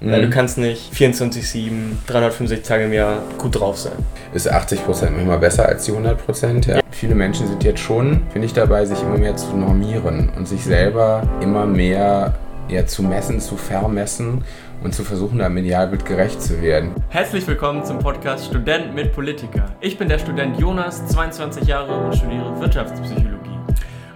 Mhm. 0.00 0.12
Weil 0.12 0.22
du 0.22 0.30
kannst 0.30 0.58
nicht 0.58 0.92
24-7, 0.92 1.70
365 2.06 2.66
Tage 2.66 2.84
im 2.84 2.92
Jahr 2.92 3.22
gut 3.36 3.58
drauf 3.58 3.78
sein. 3.78 3.92
Ist 4.32 4.52
80% 4.52 5.10
manchmal 5.10 5.38
besser 5.38 5.66
als 5.66 5.84
die 5.84 5.92
100%? 5.92 6.68
Ja. 6.68 6.76
ja. 6.76 6.82
Viele 6.90 7.14
Menschen 7.14 7.48
sind 7.48 7.64
jetzt 7.64 7.80
schon, 7.80 8.22
finde 8.30 8.46
ich, 8.46 8.52
dabei, 8.52 8.84
sich 8.84 9.00
immer 9.02 9.18
mehr 9.18 9.36
zu 9.36 9.56
normieren 9.56 10.30
und 10.36 10.46
sich 10.46 10.62
selber 10.62 11.22
immer 11.40 11.66
mehr 11.66 12.34
ja, 12.68 12.86
zu 12.86 13.02
messen, 13.02 13.40
zu 13.40 13.56
vermessen 13.56 14.44
und 14.84 14.94
zu 14.94 15.02
versuchen, 15.02 15.40
einem 15.40 15.56
Idealbild 15.56 16.04
gerecht 16.04 16.40
zu 16.42 16.62
werden. 16.62 16.92
Herzlich 17.08 17.46
willkommen 17.46 17.84
zum 17.84 17.98
Podcast 17.98 18.46
Student 18.46 18.94
mit 18.94 19.12
Politiker. 19.12 19.64
Ich 19.80 19.98
bin 19.98 20.08
der 20.08 20.18
Student 20.18 20.60
Jonas, 20.60 21.06
22 21.08 21.66
Jahre 21.66 21.96
und 21.96 22.14
studiere 22.14 22.60
Wirtschaftspsychologie. 22.60 23.58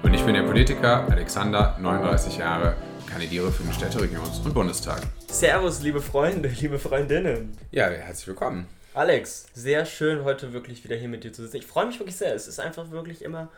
Und 0.02 0.14
ich 0.14 0.22
bin 0.22 0.34
der 0.34 0.42
Politiker 0.42 1.06
Alexander, 1.10 1.76
39 1.80 2.38
Jahre 2.38 2.74
kandidiere 3.12 3.52
für 3.52 3.62
den 3.62 3.72
Städteregions- 3.72 4.42
und 4.42 4.54
Bundestag. 4.54 5.02
Servus, 5.28 5.82
liebe 5.82 6.00
Freunde, 6.00 6.48
liebe 6.60 6.78
Freundinnen. 6.78 7.52
Ja, 7.70 7.90
herzlich 7.90 8.26
willkommen. 8.26 8.66
Alex, 8.94 9.48
sehr 9.52 9.84
schön 9.84 10.24
heute 10.24 10.54
wirklich 10.54 10.82
wieder 10.82 10.96
hier 10.96 11.08
mit 11.08 11.22
dir 11.22 11.30
zu 11.30 11.42
sitzen. 11.42 11.58
Ich 11.58 11.66
freue 11.66 11.86
mich 11.86 11.98
wirklich 11.98 12.16
sehr. 12.16 12.34
Es 12.34 12.48
ist 12.48 12.58
einfach 12.58 12.90
wirklich 12.90 13.20
immer 13.20 13.50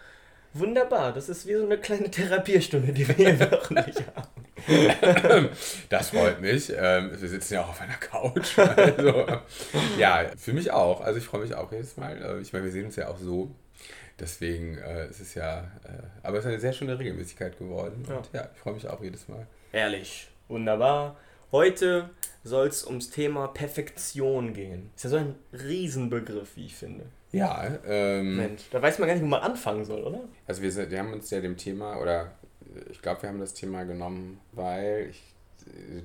wunderbar. 0.55 1.13
Das 1.13 1.29
ist 1.29 1.47
wie 1.47 1.55
so 1.55 1.63
eine 1.63 1.79
kleine 1.79 2.11
Therapiestunde, 2.11 2.93
die 2.93 3.07
wir 3.07 3.15
hier 3.15 3.39
wöchentlich 3.53 3.97
haben. 4.15 4.29
Das 5.89 6.11
freut 6.11 6.41
mich. 6.41 6.73
Ähm, 6.77 7.11
wir 7.17 7.29
sitzen 7.29 7.55
ja 7.55 7.63
auch 7.63 7.69
auf 7.69 7.81
einer 7.81 7.95
Couch. 7.95 8.59
Also, 8.59 9.27
ja, 9.99 10.25
für 10.37 10.53
mich 10.53 10.73
auch. 10.73 11.01
Also 11.01 11.19
ich 11.19 11.27
freue 11.27 11.43
mich 11.43 11.55
auch 11.55 11.71
jedes 11.71 11.97
Mal. 11.97 12.21
Äh, 12.21 12.41
ich 12.41 12.53
meine, 12.53 12.65
wir 12.65 12.73
sehen 12.73 12.87
uns 12.87 12.97
ja 12.97 13.09
auch 13.09 13.19
so. 13.19 13.55
Deswegen 14.19 14.79
äh, 14.79 15.05
es 15.05 15.21
ist 15.21 15.29
es 15.29 15.35
ja, 15.35 15.61
äh, 15.85 16.03
aber 16.23 16.39
es 16.39 16.45
ist 16.45 16.51
eine 16.51 16.61
sehr 16.61 16.73
schöne 16.73 16.99
Regelmäßigkeit 16.99 17.59
geworden. 17.59 18.05
Ja. 18.09 18.17
Und 18.17 18.31
ja, 18.33 18.49
ich 18.55 18.61
freue 18.61 18.75
mich 18.75 18.89
auch 18.89 19.03
jedes 19.03 19.29
Mal. 19.29 19.47
Ehrlich, 19.73 20.29
wunderbar. 20.49 21.17
Heute 21.51 22.11
soll 22.45 22.69
es 22.69 22.87
ums 22.87 23.11
Thema 23.11 23.49
Perfektion 23.49 24.53
gehen. 24.53 24.91
Ist 24.95 25.05
ja 25.05 25.11
so 25.11 25.17
ein 25.17 25.35
Riesenbegriff, 25.53 26.57
wie 26.57 26.67
ich 26.67 26.77
finde. 26.77 27.07
Ja, 27.33 27.67
ähm, 27.85 28.37
Mensch, 28.37 28.63
da 28.71 28.81
weiß 28.81 28.99
man 28.99 29.09
gar 29.09 29.15
nicht, 29.15 29.25
wo 29.25 29.29
man 29.29 29.43
anfangen 29.43 29.85
soll, 29.85 30.03
oder? 30.05 30.21
Also 30.47 30.63
wir, 30.63 30.91
wir 30.91 30.99
haben 30.99 31.13
uns 31.13 31.31
ja 31.31 31.41
dem 31.41 31.57
Thema, 31.57 31.99
oder 32.01 32.33
ich 32.91 33.03
glaube, 33.03 33.23
wir 33.23 33.29
haben 33.29 33.41
das 33.41 33.55
Thema 33.55 33.85
genommen, 33.85 34.41
weil 34.53 35.09
ich, 35.11 35.35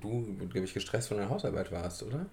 du, 0.02 0.36
glaube 0.38 0.66
ich, 0.66 0.74
gestresst 0.74 1.10
von 1.10 1.18
der 1.18 1.30
Hausarbeit 1.30 1.72
warst, 1.72 2.02
oder? 2.04 2.26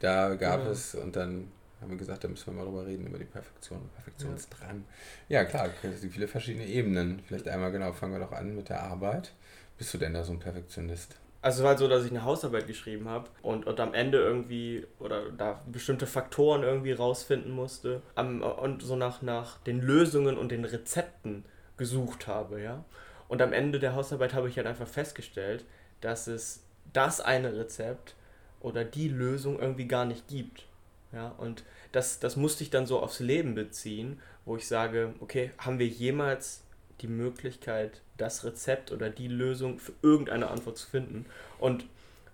Da 0.00 0.34
gab 0.34 0.64
ja. 0.64 0.70
es 0.70 0.96
und 0.96 1.14
dann 1.14 1.48
haben 1.82 1.90
wir 1.90 1.98
gesagt, 1.98 2.24
da 2.24 2.28
müssen 2.28 2.46
wir 2.46 2.52
mal 2.52 2.64
drüber 2.64 2.86
reden, 2.86 3.06
über 3.06 3.18
die 3.18 3.24
Perfektion, 3.24 3.90
Perfektionsdrang. 3.94 4.84
Ja, 5.28 5.42
ja 5.42 5.44
klar, 5.44 5.68
es 5.82 6.00
gibt 6.00 6.14
viele 6.14 6.28
verschiedene 6.28 6.66
Ebenen. 6.66 7.20
Vielleicht 7.26 7.48
einmal 7.48 7.72
genau, 7.72 7.92
fangen 7.92 8.12
wir 8.12 8.20
doch 8.20 8.32
an 8.32 8.54
mit 8.54 8.68
der 8.68 8.82
Arbeit. 8.82 9.32
Bist 9.76 9.92
du 9.92 9.98
denn 9.98 10.14
da 10.14 10.24
so 10.24 10.32
ein 10.32 10.38
Perfektionist? 10.38 11.16
Also 11.42 11.58
es 11.58 11.62
war 11.64 11.70
halt 11.70 11.80
so, 11.80 11.88
dass 11.88 12.04
ich 12.04 12.12
eine 12.12 12.22
Hausarbeit 12.22 12.68
geschrieben 12.68 13.08
habe 13.08 13.28
und, 13.42 13.66
und 13.66 13.80
am 13.80 13.94
Ende 13.94 14.18
irgendwie 14.18 14.86
oder 15.00 15.28
da 15.32 15.60
bestimmte 15.66 16.06
Faktoren 16.06 16.62
irgendwie 16.62 16.92
rausfinden 16.92 17.50
musste 17.50 18.00
am, 18.14 18.42
und 18.42 18.82
so 18.82 18.94
nach, 18.94 19.22
nach 19.22 19.58
den 19.58 19.80
Lösungen 19.80 20.38
und 20.38 20.52
den 20.52 20.64
Rezepten 20.64 21.44
gesucht 21.76 22.28
habe, 22.28 22.62
ja. 22.62 22.84
Und 23.26 23.42
am 23.42 23.52
Ende 23.52 23.80
der 23.80 23.96
Hausarbeit 23.96 24.34
habe 24.34 24.48
ich 24.48 24.56
halt 24.56 24.68
einfach 24.68 24.86
festgestellt, 24.86 25.64
dass 26.00 26.28
es 26.28 26.62
das 26.92 27.20
eine 27.20 27.56
Rezept 27.56 28.14
oder 28.60 28.84
die 28.84 29.08
Lösung 29.08 29.58
irgendwie 29.58 29.88
gar 29.88 30.04
nicht 30.04 30.28
gibt. 30.28 30.66
Ja, 31.12 31.28
und 31.38 31.64
das, 31.92 32.20
das 32.20 32.36
musste 32.36 32.64
ich 32.64 32.70
dann 32.70 32.86
so 32.86 33.00
aufs 33.00 33.20
Leben 33.20 33.54
beziehen, 33.54 34.20
wo 34.44 34.56
ich 34.56 34.66
sage, 34.66 35.14
okay, 35.20 35.50
haben 35.58 35.78
wir 35.78 35.86
jemals 35.86 36.62
die 37.00 37.08
Möglichkeit, 37.08 38.00
das 38.16 38.44
Rezept 38.44 38.92
oder 38.92 39.10
die 39.10 39.28
Lösung 39.28 39.78
für 39.78 39.92
irgendeine 40.02 40.48
Antwort 40.48 40.78
zu 40.78 40.88
finden? 40.88 41.26
Und 41.58 41.84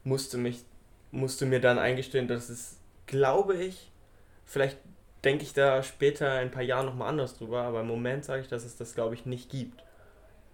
musste 0.05 0.39
mich, 0.39 0.65
musste 1.11 1.47
mir 1.47 1.61
dann 1.61 1.79
eingestehen, 1.79 2.29
dass 2.29 2.49
es, 2.49 2.77
glaube 3.07 3.57
ich, 3.57 3.91
vielleicht 4.47 4.79
denke 5.25 5.45
ich 5.45 5.53
da 5.53 5.83
später 5.83 6.33
ein 6.33 6.51
paar 6.51 6.63
Jahre 6.63 6.87
nochmal 6.87 7.09
anders 7.09 7.37
drüber, 7.37 7.63
aber 7.63 7.81
im 7.81 7.89
Moment 7.89 8.25
sage 8.25 8.43
ich, 8.43 8.49
dass 8.49 8.65
es 8.65 8.77
das, 8.77 8.95
glaube 8.95 9.15
ich, 9.15 9.27
nicht 9.27 9.51
gibt. 9.51 9.83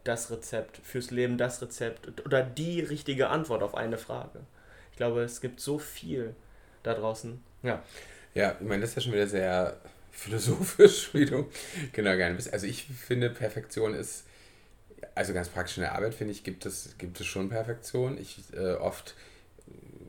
Das 0.05 0.31
Rezept 0.31 0.79
fürs 0.79 1.11
Leben, 1.11 1.39
das 1.39 1.63
Rezept 1.63 2.25
oder 2.27 2.43
die 2.43 2.81
richtige 2.81 3.29
Antwort 3.29 3.63
auf 3.63 3.75
eine 3.75 3.99
Frage. 3.99 4.41
Ich 4.91 4.97
glaube, 4.97 5.23
es 5.23 5.41
gibt 5.41 5.61
so 5.61 5.79
viel 5.79 6.35
da 6.83 6.95
draußen. 6.95 7.43
Ja. 7.65 7.83
Ja, 8.35 8.57
ich 8.61 8.67
meine, 8.67 8.83
das 8.83 8.91
ist 8.91 8.97
ja 8.97 9.03
schon 9.03 9.13
wieder 9.13 9.27
sehr 9.27 9.77
philosophisch, 10.13 11.13
wie 11.15 11.25
du 11.25 11.49
genau 11.93 12.17
gerne 12.17 12.35
bist. 12.37 12.53
Also 12.53 12.67
ich 12.67 12.85
finde, 12.85 13.31
Perfektion 13.31 13.95
ist, 13.95 14.25
also 15.15 15.33
ganz 15.33 15.49
praktisch 15.49 15.77
in 15.79 15.83
der 15.83 15.95
Arbeit, 15.95 16.15
finde 16.15 16.33
ich, 16.33 16.45
gibt 16.45 16.67
es, 16.67 16.97
gibt 16.99 17.21
es 17.21 17.27
schon 17.27 17.49
Perfektion. 17.49 18.19
Ich 18.19 18.39
äh, 18.55 18.75
oft, 18.75 19.15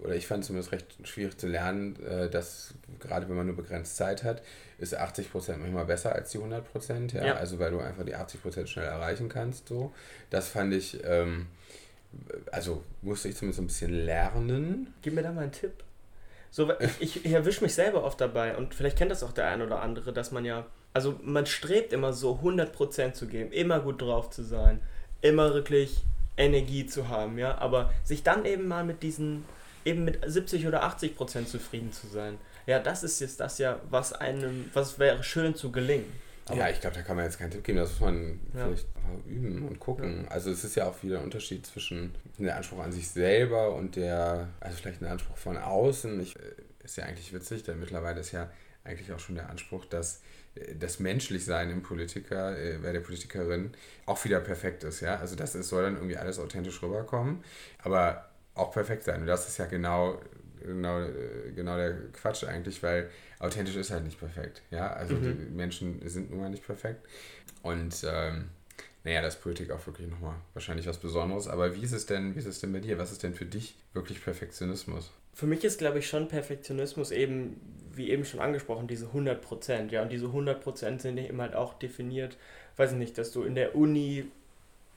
oder 0.04 0.16
ich 0.16 0.28
fand 0.28 0.42
es 0.42 0.48
zumindest 0.48 0.72
recht 0.72 0.86
schwierig 1.04 1.38
zu 1.38 1.48
lernen, 1.48 2.04
äh, 2.04 2.30
dass 2.30 2.74
gerade 3.00 3.28
wenn 3.30 3.36
man 3.36 3.48
nur 3.48 3.56
begrenzt 3.56 3.96
Zeit 3.96 4.24
hat, 4.24 4.42
ist 4.78 5.00
80% 5.00 5.58
manchmal 5.58 5.86
besser 5.86 6.14
als 6.14 6.32
die 6.32 6.40
100%. 6.40 7.16
Ja? 7.16 7.26
ja. 7.26 7.34
Also 7.36 7.60
weil 7.60 7.72
du 7.72 7.80
einfach 7.80 8.06
die 8.06 8.16
80% 8.16 8.68
schnell 8.68 8.86
erreichen 8.86 9.30
kannst. 9.30 9.68
So. 9.68 9.94
Das 10.30 10.50
fand 10.50 10.74
ich, 10.74 11.04
ähm, 11.04 11.48
also 12.52 12.84
musste 13.02 13.30
ich 13.30 13.36
zumindest 13.36 13.62
ein 13.62 13.68
bisschen 13.68 13.92
lernen. 13.92 14.94
Gib 15.02 15.14
mir 15.14 15.24
da 15.24 15.32
mal 15.32 15.44
einen 15.44 15.52
Tipp. 15.52 15.84
So, 16.56 16.72
ich, 17.02 17.26
ich 17.26 17.34
erwische 17.34 17.66
mich 17.66 17.74
selber 17.74 18.06
oft 18.06 18.22
dabei 18.22 18.56
und 18.56 18.74
vielleicht 18.74 18.98
kennt 18.98 19.12
das 19.12 19.24
auch 19.24 19.34
der 19.34 19.50
ein 19.50 19.62
oder 19.62 19.82
andere, 19.82 20.14
dass 20.14 20.32
man 20.32 20.46
ja, 20.46 20.66
also 20.94 21.20
man 21.22 21.46
strebt 21.46 21.92
immer 21.92 22.14
so 22.14 22.40
100% 22.42 23.12
zu 23.12 23.28
geben, 23.28 23.52
immer 23.52 23.82
gut 23.82 24.02
drauf 24.02 24.30
zu 24.30 24.42
sein, 24.42 24.80
immer 25.20 25.54
wirklich 25.54 25.98
Energie 26.38 26.86
zu 26.86 27.10
haben, 27.10 27.38
ja, 27.38 27.58
aber 27.58 27.94
sich 28.06 28.24
dann 28.24 28.46
eben 28.46 28.70
mal 28.70 28.86
mit 28.86 29.04
diesen, 29.04 29.44
eben 29.84 30.06
mit 30.06 30.20
70 30.26 30.66
oder 30.66 30.86
80% 30.86 31.46
zufrieden 31.46 31.92
zu 31.92 32.08
sein. 32.08 32.38
Ja, 32.68 32.80
das 32.80 33.04
ist 33.04 33.20
jetzt 33.20 33.42
das 33.42 33.58
ja, 33.58 33.82
was 33.90 34.14
einem, 34.14 34.72
was 34.74 34.98
wäre 34.98 35.26
schön 35.26 35.56
zu 35.56 35.74
gelingen. 35.74 36.10
Aber 36.48 36.60
ja, 36.60 36.70
ich 36.70 36.80
glaube, 36.80 36.96
da 36.96 37.02
kann 37.02 37.16
man 37.16 37.26
jetzt 37.26 37.40
keinen 37.40 37.52
Tipp 37.52 37.64
geben, 37.64 37.80
das 37.80 37.92
muss 37.92 38.00
man 38.02 38.40
ja. 38.54 38.66
vielleicht 38.66 38.88
üben 39.26 39.68
und 39.68 39.80
gucken. 39.80 40.24
Ja. 40.24 40.32
Also 40.32 40.52
es 40.52 40.64
ist 40.64 40.76
ja 40.76 40.88
auch 40.88 41.02
wieder 41.02 41.18
ein 41.18 41.24
Unterschied 41.24 41.66
zwischen 41.66 42.14
der 42.38 42.56
Anspruch 42.56 42.80
an 42.80 42.92
sich 42.92 43.10
selber 43.10 43.74
und 43.74 43.96
der, 43.96 44.50
also 44.60 44.78
vielleicht 44.78 45.02
ein 45.02 45.08
Anspruch 45.08 45.38
von 45.38 45.58
außen. 45.58 46.20
Ich, 46.20 46.36
äh, 46.36 46.40
ist 46.84 46.98
ja 46.98 47.06
eigentlich 47.06 47.34
witzig, 47.34 47.64
denn 47.64 47.80
mittlerweile 47.80 48.20
ist 48.20 48.32
ja 48.32 48.50
eigentlich 48.84 49.12
auch 49.12 49.20
schon 49.20 49.36
der 49.36 49.50
Anspruch, 49.50 49.86
dass 49.86 50.22
äh, 50.54 50.76
das 50.76 51.00
Menschlichsein 51.00 51.72
im 51.72 51.82
Politiker, 51.82 52.58
äh, 52.58 52.78
bei 52.78 52.92
der 52.92 53.00
Politikerin 53.00 53.72
auch 54.06 54.24
wieder 54.24 54.40
perfekt 54.40 54.84
ist, 54.84 55.02
ja. 55.02 55.16
Also 55.16 55.36
das 55.36 55.56
ist, 55.56 55.70
soll 55.70 55.84
dann 55.84 55.96
irgendwie 55.96 56.18
alles 56.18 56.40
authentisch 56.40 56.82
rüberkommen, 56.84 57.44
aber 57.80 58.30
auch 58.54 58.72
perfekt 58.72 59.04
sein. 59.04 59.22
Und 59.22 59.28
das 59.28 59.48
ist 59.48 59.58
ja 59.58 59.66
genau, 59.66 60.20
genau, 60.66 61.06
genau 61.56 61.78
der 61.78 61.96
Quatsch 62.14 62.44
eigentlich, 62.44 62.82
weil 62.84 63.10
authentisch 63.40 63.76
ist 63.76 63.92
halt 63.92 64.04
nicht 64.04 64.20
perfekt. 64.20 64.62
Ja, 64.72 64.92
also 64.94 65.16
mhm. 65.16 65.38
die 65.38 65.56
Menschen 65.56 66.08
sind 66.08 66.30
nun 66.30 66.40
mal 66.40 66.50
nicht 66.50 66.66
perfekt. 66.66 67.06
Und 67.62 68.06
ähm, 68.08 68.50
naja, 69.06 69.22
das 69.22 69.36
ist 69.36 69.42
Politik 69.42 69.72
auch 69.72 69.86
wirklich 69.86 70.08
nochmal 70.08 70.36
wahrscheinlich 70.54 70.88
was 70.88 70.98
Besonderes. 70.98 71.48
Aber 71.48 71.76
wie 71.76 71.84
ist 71.84 71.92
es 71.92 72.08
denn, 72.08 72.36
wie 72.36 72.40
ist 72.40 72.48
es 72.48 72.60
denn 72.60 72.74
bei 72.74 72.80
dir? 72.80 72.98
Was 72.98 73.12
ist 73.12 73.22
denn 73.22 73.36
für 73.36 73.46
dich 73.46 73.76
wirklich 73.94 74.24
Perfektionismus? 74.24 75.12
Für 75.34 75.46
mich 75.46 75.64
ist, 75.64 75.78
glaube 75.78 76.00
ich, 76.00 76.08
schon 76.08 76.28
Perfektionismus 76.28 77.12
eben, 77.12 77.60
wie 77.94 78.10
eben 78.10 78.26
schon 78.26 78.40
angesprochen, 78.40 78.88
diese 78.88 79.08
100 79.08 79.42
Prozent. 79.42 79.92
Ja, 79.92 80.02
und 80.02 80.12
diese 80.12 80.26
100 80.26 80.60
Prozent 80.60 81.02
sind 81.02 81.18
eben 81.18 81.40
halt 81.40 81.54
auch 81.54 81.76
definiert, 81.76 82.38
weiß 82.78 82.94
ich 82.94 82.98
nicht, 82.98 83.18
dass 83.18 83.32
du 83.32 83.44
in 83.44 83.54
der 83.54 83.76
Uni 83.76 84.26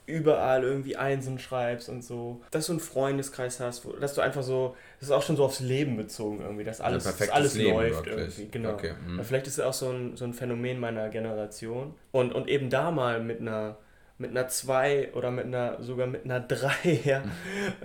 überall 0.09 0.65
irgendwie 0.65 0.97
Einsen 0.97 1.39
schreibst 1.39 1.89
und 1.89 2.03
so, 2.03 2.41
dass 2.51 2.67
du 2.67 2.73
einen 2.73 2.81
Freundeskreis 2.81 3.61
hast, 3.61 3.85
wo, 3.85 3.93
dass 3.93 4.15
du 4.15 4.23
einfach 4.23 4.43
so, 4.43 4.75
das 4.99 5.11
ist 5.11 5.15
auch 5.15 5.23
schon 5.23 5.37
so 5.37 5.45
aufs 5.45 5.61
Leben 5.61 5.97
bezogen 5.97 6.41
irgendwie, 6.41 6.65
dass 6.65 6.81
alles, 6.81 7.05
dass 7.05 7.29
alles 7.29 7.55
Leben 7.55 7.77
läuft 7.77 8.07
wirklich. 8.07 8.39
irgendwie, 8.39 8.51
genau. 8.51 8.73
Okay. 8.73 8.95
Mhm. 9.07 9.23
Vielleicht 9.23 9.47
ist 9.47 9.59
es 9.59 9.65
auch 9.65 9.75
so 9.75 9.91
ein, 9.91 10.17
so 10.17 10.25
ein 10.25 10.33
Phänomen 10.33 10.81
meiner 10.81 11.11
Generation 11.11 11.95
und, 12.11 12.35
und 12.35 12.49
eben 12.49 12.71
da 12.71 12.91
mal 12.91 13.21
mit 13.21 13.41
einer 13.41 13.77
mit 14.21 14.31
einer 14.33 14.49
2 14.49 15.15
oder 15.15 15.31
mit 15.31 15.45
einer 15.45 15.81
sogar 15.81 16.09
mit 16.09 16.25
einer 16.25 16.41
3 16.49 17.01
ja, 17.05 17.21
mhm. 17.21 17.31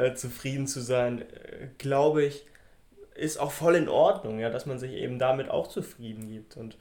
äh, 0.02 0.16
zufrieden 0.16 0.66
zu 0.66 0.82
sein, 0.82 1.22
äh, 1.22 1.68
glaube 1.78 2.24
ich, 2.24 2.48
ist 3.14 3.40
auch 3.40 3.52
voll 3.52 3.76
in 3.76 3.88
Ordnung, 3.88 4.40
ja, 4.40 4.50
dass 4.50 4.66
man 4.66 4.80
sich 4.80 4.94
eben 4.94 5.20
damit 5.20 5.50
auch 5.52 5.68
zufrieden 5.68 6.30
gibt 6.30 6.58
und 6.58 6.78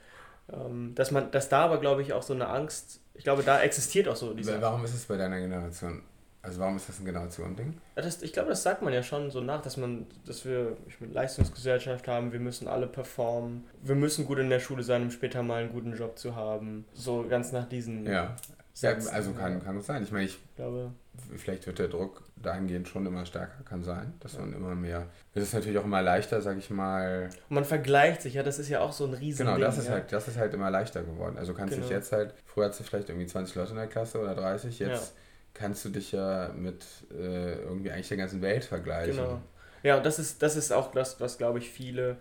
ähm, 0.50 0.94
dass 0.94 1.10
man, 1.10 1.30
dass 1.30 1.50
da 1.50 1.64
aber 1.64 1.78
glaube 1.78 2.00
ich 2.00 2.14
auch 2.14 2.22
so 2.22 2.32
eine 2.32 2.48
Angst 2.48 3.01
ich 3.14 3.24
glaube, 3.24 3.42
da 3.42 3.60
existiert 3.62 4.08
auch 4.08 4.16
so 4.16 4.34
diese. 4.34 4.60
Warum 4.60 4.84
ist 4.84 4.94
es 4.94 5.04
bei 5.04 5.16
deiner 5.16 5.40
Generation? 5.40 6.02
Also 6.44 6.58
warum 6.58 6.76
ist 6.76 6.88
das 6.88 6.98
ein 6.98 7.04
Generation-Ding? 7.04 7.74
Ja, 7.96 8.04
ich 8.20 8.32
glaube, 8.32 8.48
das 8.48 8.64
sagt 8.64 8.82
man 8.82 8.92
ja 8.92 9.04
schon 9.04 9.30
so 9.30 9.40
nach, 9.40 9.62
dass 9.62 9.76
man, 9.76 10.06
dass 10.26 10.44
wir 10.44 10.76
eine 11.00 11.12
Leistungsgesellschaft 11.12 12.08
haben, 12.08 12.32
wir 12.32 12.40
müssen 12.40 12.66
alle 12.66 12.88
performen, 12.88 13.64
wir 13.80 13.94
müssen 13.94 14.26
gut 14.26 14.40
in 14.40 14.50
der 14.50 14.58
Schule 14.58 14.82
sein, 14.82 15.02
um 15.02 15.10
später 15.12 15.44
mal 15.44 15.62
einen 15.62 15.72
guten 15.72 15.94
Job 15.94 16.18
zu 16.18 16.34
haben. 16.34 16.84
So 16.94 17.24
ganz 17.28 17.52
nach 17.52 17.68
diesen. 17.68 18.06
Ja. 18.06 18.34
Ja, 18.80 18.94
also 19.12 19.32
kann, 19.32 19.62
kann 19.62 19.76
es 19.76 19.86
sein. 19.86 20.02
Ich 20.02 20.12
meine, 20.12 20.24
ich 20.24 20.38
glaube, 20.56 20.92
vielleicht 21.36 21.66
wird 21.66 21.78
der 21.78 21.88
Druck 21.88 22.22
dahingehend 22.36 22.88
schon 22.88 23.06
immer 23.06 23.26
stärker, 23.26 23.62
kann 23.64 23.82
sein, 23.82 24.14
dass 24.20 24.38
man 24.38 24.52
immer 24.52 24.74
mehr. 24.74 25.06
Es 25.34 25.42
ist 25.42 25.54
natürlich 25.54 25.78
auch 25.78 25.84
immer 25.84 26.02
leichter, 26.02 26.40
sag 26.40 26.58
ich 26.58 26.70
mal. 26.70 27.28
Und 27.48 27.54
man 27.54 27.64
vergleicht 27.64 28.22
sich, 28.22 28.34
ja, 28.34 28.42
das 28.42 28.58
ist 28.58 28.68
ja 28.68 28.80
auch 28.80 28.92
so 28.92 29.04
ein 29.04 29.14
riesen 29.14 29.46
Genau, 29.46 29.58
das 29.58 29.78
ist 29.78 29.86
ja. 29.86 29.92
halt, 29.92 30.12
das 30.12 30.26
ist 30.28 30.38
halt 30.38 30.54
immer 30.54 30.70
leichter 30.70 31.02
geworden. 31.02 31.36
Also 31.38 31.54
kannst 31.54 31.74
genau. 31.74 31.86
dich 31.86 31.94
jetzt 31.94 32.12
halt, 32.12 32.34
früher 32.44 32.64
hattest 32.64 32.80
du 32.80 32.84
vielleicht 32.84 33.08
irgendwie 33.10 33.26
20 33.26 33.54
Leute 33.54 33.70
in 33.70 33.76
der 33.76 33.86
Klasse 33.86 34.20
oder 34.20 34.34
30, 34.34 34.78
jetzt 34.78 35.14
ja. 35.14 35.20
kannst 35.54 35.84
du 35.84 35.90
dich 35.90 36.12
ja 36.12 36.50
mit 36.54 36.84
äh, 37.12 37.54
irgendwie 37.60 37.90
eigentlich 37.90 38.08
der 38.08 38.16
ganzen 38.16 38.42
Welt 38.42 38.64
vergleichen. 38.64 39.16
Genau. 39.16 39.40
Ja, 39.82 39.96
und 39.96 40.06
das 40.06 40.18
ist, 40.18 40.42
das 40.42 40.56
ist 40.56 40.72
auch 40.72 40.92
das, 40.92 41.20
was, 41.20 41.38
glaube 41.38 41.58
ich, 41.58 41.70
viele 41.70 42.16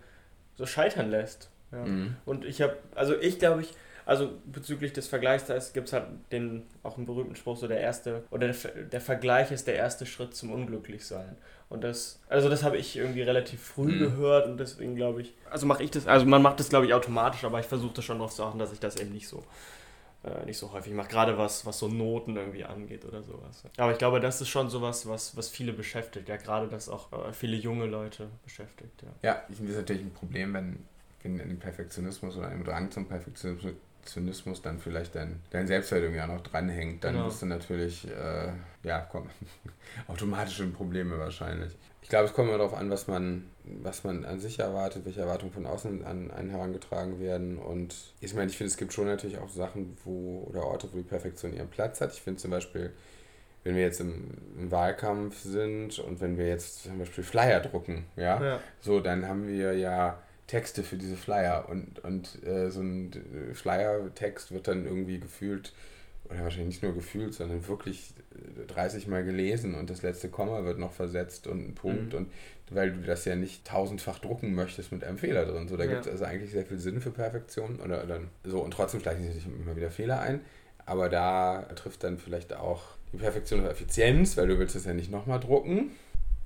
so 0.56 0.66
scheitern 0.66 1.10
lässt. 1.10 1.50
Ja. 1.70 1.84
Mhm. 1.84 2.16
Und 2.24 2.44
ich 2.44 2.60
habe, 2.60 2.76
also 2.94 3.18
ich 3.18 3.38
glaube 3.38 3.62
ich, 3.62 3.74
also 4.04 4.32
bezüglich 4.46 4.92
des 4.92 5.06
Vergleichs, 5.06 5.46
da 5.46 5.58
gibt 5.72 5.88
es 5.88 5.92
halt 5.92 6.06
den, 6.32 6.64
auch 6.82 6.96
einen 6.96 7.06
berühmten 7.06 7.36
Spruch, 7.36 7.56
so 7.56 7.68
der 7.68 7.80
erste, 7.80 8.24
oder 8.30 8.48
der, 8.48 8.72
der 8.84 9.00
Vergleich 9.00 9.52
ist 9.52 9.66
der 9.66 9.76
erste 9.76 10.06
Schritt 10.06 10.34
zum 10.34 10.52
Unglücklichsein. 10.52 11.36
Und 11.72 11.84
das, 11.84 12.20
also 12.28 12.50
das 12.50 12.64
habe 12.64 12.76
ich 12.76 12.96
irgendwie 12.96 13.22
relativ 13.22 13.62
früh 13.62 13.94
mhm. 13.94 13.98
gehört 14.00 14.46
und 14.46 14.58
deswegen 14.58 14.94
glaube 14.94 15.22
ich, 15.22 15.34
also 15.50 15.64
mache 15.64 15.82
ich 15.82 15.90
das, 15.90 16.06
also 16.06 16.26
man 16.26 16.42
macht 16.42 16.60
das 16.60 16.68
glaube 16.68 16.84
ich 16.84 16.92
automatisch, 16.92 17.44
aber 17.44 17.60
ich 17.60 17.66
versuche 17.66 17.94
das 17.94 18.04
schon 18.04 18.18
noch 18.18 18.30
zu 18.30 18.44
achten, 18.44 18.58
dass 18.58 18.74
ich 18.74 18.78
das 18.80 18.96
eben 18.96 19.12
nicht 19.12 19.26
so, 19.26 19.42
äh, 20.22 20.44
nicht 20.44 20.58
so 20.58 20.70
häufig 20.72 20.92
mache, 20.92 21.08
gerade 21.08 21.38
was, 21.38 21.64
was 21.64 21.78
so 21.78 21.88
Noten 21.88 22.36
irgendwie 22.36 22.64
angeht 22.64 23.06
oder 23.06 23.22
sowas. 23.22 23.64
Aber 23.78 23.92
ich 23.92 23.96
glaube, 23.96 24.20
das 24.20 24.42
ist 24.42 24.50
schon 24.50 24.68
sowas, 24.68 25.08
was, 25.08 25.34
was 25.34 25.48
viele 25.48 25.72
beschäftigt, 25.72 26.28
ja, 26.28 26.36
gerade 26.36 26.68
das 26.68 26.90
auch 26.90 27.10
äh, 27.10 27.32
viele 27.32 27.56
junge 27.56 27.86
Leute 27.86 28.28
beschäftigt, 28.44 29.02
ja. 29.02 29.08
Ja, 29.22 29.42
ich 29.48 29.56
finde 29.56 29.72
das 29.72 29.80
natürlich 29.80 30.02
ein 30.02 30.12
Problem, 30.12 30.52
wenn, 30.52 30.84
wenn 31.22 31.38
in 31.38 31.58
Perfektionismus 31.58 32.36
oder 32.36 32.48
einem 32.48 32.64
Drang 32.64 32.90
zum 32.90 33.08
Perfektionismus 33.08 33.72
Zynismus 34.04 34.62
dann 34.62 34.78
vielleicht 34.78 35.14
dein, 35.14 35.40
dein 35.50 35.66
Selbstwert 35.66 36.02
irgendwie 36.02 36.20
auch 36.20 36.28
noch 36.28 36.42
dranhängt, 36.42 37.04
dann 37.04 37.14
genau. 37.14 37.26
bist 37.26 37.42
du 37.42 37.46
natürlich, 37.46 38.08
äh, 38.08 38.52
ja, 38.82 39.00
komm, 39.10 39.28
automatisch 40.08 40.60
in 40.60 40.72
Probleme 40.72 41.18
wahrscheinlich. 41.18 41.72
Ich 42.02 42.08
glaube, 42.08 42.26
es 42.26 42.32
kommt 42.32 42.48
immer 42.48 42.58
darauf 42.58 42.74
an, 42.74 42.90
was 42.90 43.06
man, 43.06 43.48
was 43.64 44.02
man 44.04 44.24
an 44.24 44.40
sich 44.40 44.58
erwartet, 44.58 45.04
welche 45.04 45.20
Erwartungen 45.20 45.52
von 45.52 45.66
außen 45.66 46.04
an 46.04 46.30
einen 46.32 46.50
herangetragen 46.50 47.20
werden. 47.20 47.58
Und 47.58 47.94
ich 48.20 48.34
meine, 48.34 48.50
ich 48.50 48.56
finde, 48.56 48.70
es 48.70 48.76
gibt 48.76 48.92
schon 48.92 49.06
natürlich 49.06 49.38
auch 49.38 49.48
Sachen, 49.48 49.96
wo, 50.04 50.46
oder 50.50 50.64
Orte, 50.64 50.88
wo 50.92 50.96
die 50.96 51.04
Perfektion 51.04 51.54
ihren 51.54 51.68
Platz 51.68 52.00
hat. 52.00 52.12
Ich 52.12 52.20
finde 52.20 52.40
zum 52.40 52.50
Beispiel, 52.50 52.92
wenn 53.62 53.76
wir 53.76 53.82
jetzt 53.82 54.00
im, 54.00 54.32
im, 54.58 54.70
Wahlkampf 54.72 55.38
sind 55.38 56.00
und 56.00 56.20
wenn 56.20 56.36
wir 56.36 56.48
jetzt 56.48 56.82
zum 56.82 56.98
Beispiel 56.98 57.22
Flyer 57.22 57.60
drucken, 57.60 58.04
ja, 58.16 58.42
ja. 58.42 58.60
so, 58.80 58.98
dann 58.98 59.28
haben 59.28 59.46
wir 59.46 59.74
ja 59.74 60.18
Texte 60.52 60.82
für 60.82 60.98
diese 60.98 61.16
Flyer 61.16 61.66
und, 61.70 62.04
und 62.04 62.44
äh, 62.44 62.70
so 62.70 62.82
ein 62.82 63.10
äh, 63.10 63.54
Flyer-Text 63.54 64.52
wird 64.52 64.68
dann 64.68 64.84
irgendwie 64.84 65.18
gefühlt, 65.18 65.72
oder 66.28 66.42
wahrscheinlich 66.42 66.74
nicht 66.74 66.82
nur 66.82 66.92
gefühlt, 66.92 67.32
sondern 67.32 67.66
wirklich 67.68 68.12
30 68.66 69.06
äh, 69.06 69.10
Mal 69.10 69.24
gelesen 69.24 69.74
und 69.74 69.88
das 69.88 70.02
letzte 70.02 70.28
Komma 70.28 70.62
wird 70.64 70.78
noch 70.78 70.92
versetzt 70.92 71.46
und 71.46 71.68
ein 71.68 71.74
Punkt 71.74 72.12
mhm. 72.12 72.18
und 72.18 72.32
weil 72.68 72.92
du 72.92 73.00
das 73.00 73.24
ja 73.24 73.34
nicht 73.34 73.66
tausendfach 73.66 74.18
drucken 74.18 74.54
möchtest 74.54 74.92
mit 74.92 75.04
einem 75.04 75.16
Fehler 75.16 75.46
drin. 75.46 75.68
So, 75.68 75.78
da 75.78 75.84
ja. 75.84 75.92
gibt 75.92 76.04
es 76.04 76.12
also 76.12 76.24
eigentlich 76.26 76.50
sehr 76.50 76.66
viel 76.66 76.78
Sinn 76.78 77.00
für 77.00 77.10
Perfektion 77.10 77.80
oder, 77.80 78.04
oder 78.04 78.20
so 78.44 78.60
und 78.60 78.72
trotzdem 78.72 79.00
schleichen 79.00 79.32
sich 79.32 79.46
immer 79.46 79.74
wieder 79.74 79.90
Fehler 79.90 80.20
ein. 80.20 80.42
Aber 80.84 81.08
da 81.08 81.62
trifft 81.76 82.04
dann 82.04 82.18
vielleicht 82.18 82.52
auch 82.54 82.82
die 83.14 83.16
Perfektion 83.16 83.64
auf 83.64 83.70
Effizienz, 83.70 84.36
weil 84.36 84.48
du 84.48 84.58
willst 84.58 84.76
es 84.76 84.84
ja 84.84 84.92
nicht 84.92 85.10
nochmal 85.10 85.40
drucken. 85.40 85.92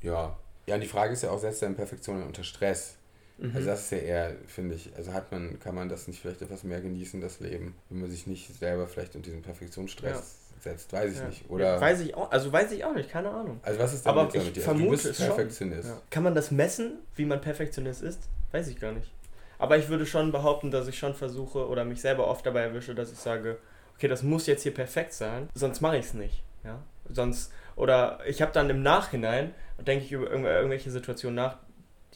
Ja. 0.01 0.39
Ja, 0.67 0.75
und 0.77 0.81
die 0.81 0.89
Frage 0.89 1.13
ist 1.13 1.23
ja 1.23 1.31
auch, 1.31 1.39
setzt 1.41 1.63
deine 1.63 1.75
Perfektion 1.75 2.23
unter 2.23 2.45
Stress? 2.45 2.97
Mhm. 3.39 3.53
Also 3.55 3.67
das 3.67 3.81
ist 3.81 3.91
ja 3.93 3.99
eher, 3.99 4.37
finde 4.47 4.75
ich, 4.75 4.91
also 4.97 5.13
hat 5.13 5.31
man, 5.31 5.59
kann 5.61 5.75
man 5.75 5.89
das 5.89 6.09
nicht 6.09 6.21
vielleicht 6.21 6.43
etwas 6.43 6.65
mehr 6.65 6.81
genießen, 6.81 7.21
das 7.21 7.41
Leben, 7.41 7.75
wenn 7.91 8.01
man 8.01 8.11
sich 8.11 8.27
nicht 8.27 8.55
selber 8.59 8.87
vielleicht 8.87 9.15
unter 9.15 9.27
diesen 9.27 9.43
Perfektionsstress 9.43 10.13
ja. 10.57 10.63
setzt, 10.63 10.93
weiß 10.93 11.13
ich 11.13 11.19
ja. 11.19 11.29
nicht. 11.29 11.51
Oder 11.51 11.75
ja, 11.75 11.81
weiß 11.81 12.01
ich 12.01 12.15
auch, 12.15 12.31
also 12.31 12.51
weiß 12.51 12.73
ich 12.73 12.85
auch 12.85 12.95
nicht, 12.95 13.11
keine 13.11 13.31
Ahnung. 13.31 13.61
Also 13.63 13.79
was 13.79 13.93
ist 13.93 14.07
damit 14.07 14.35
Aber 14.35 14.35
ich 14.35 14.61
vermute 14.61 15.03
du 15.03 15.09
bist 15.09 15.21
Perfektionist. 15.21 15.91
Kann 16.11 16.23
man 16.23 16.35
das 16.35 16.51
messen, 16.51 17.01
wie 17.15 17.27
man 17.27 17.41
Perfektionist 17.41 18.03
ist? 18.03 18.21
Weiß 18.53 18.69
ich 18.69 18.81
gar 18.81 18.93
nicht. 18.93 19.13
Aber 19.59 19.77
ich 19.77 19.89
würde 19.89 20.07
schon 20.07 20.33
behaupten, 20.33 20.71
dass 20.71 20.89
ich 20.89 20.99
schon 20.99 21.15
versuche 21.15 21.67
oder 21.67 21.85
mich 21.85 22.01
selber 22.01 22.27
oft 22.29 22.45
dabei 22.45 22.63
erwische, 22.63 22.95
dass 22.95 23.13
ich 23.13 23.19
sage, 23.19 23.59
okay, 23.97 24.09
das 24.09 24.23
muss 24.23 24.47
jetzt 24.47 24.63
hier 24.63 24.75
perfekt 24.75 25.13
sein, 25.13 25.49
sonst 25.55 25.81
mache 25.81 25.97
ich 25.99 26.07
es 26.07 26.15
nicht. 26.15 26.43
Ja? 26.65 26.83
Sonst, 27.11 27.53
oder 27.77 28.21
ich 28.27 28.43
habe 28.43 28.53
dann 28.53 28.69
im 28.71 28.83
Nachhinein, 28.83 29.55
denke 29.79 30.05
ich 30.05 30.13
über 30.13 30.31
irgendwelche 30.31 30.91
Situationen 30.91 31.37
nach, 31.37 31.59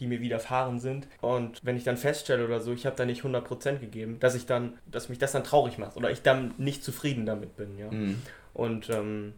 die 0.01 0.07
mir 0.07 0.21
widerfahren 0.21 0.81
sind. 0.81 1.07
Und 1.21 1.61
wenn 1.63 1.77
ich 1.77 1.85
dann 1.85 1.97
feststelle 1.97 2.45
oder 2.45 2.61
so, 2.61 2.73
ich 2.73 2.87
habe 2.87 2.97
da 2.97 3.05
nicht 3.05 3.23
100% 3.23 3.79
gegeben, 3.79 4.19
dass 4.19 4.35
ich 4.35 4.47
dann, 4.47 4.79
dass 4.91 5.09
mich 5.09 5.19
das 5.19 5.33
dann 5.33 5.45
traurig 5.45 5.79
macht 5.79 5.97
oder 5.97 6.11
ich 6.11 6.23
dann 6.23 6.55
nicht 6.59 6.83
zufrieden 6.83 7.27
damit 7.27 7.57
bin, 7.57 7.79
ja. 7.79 7.91
Mhm. 7.91 8.23
Und 8.55 8.91
ähm, 8.91 9.35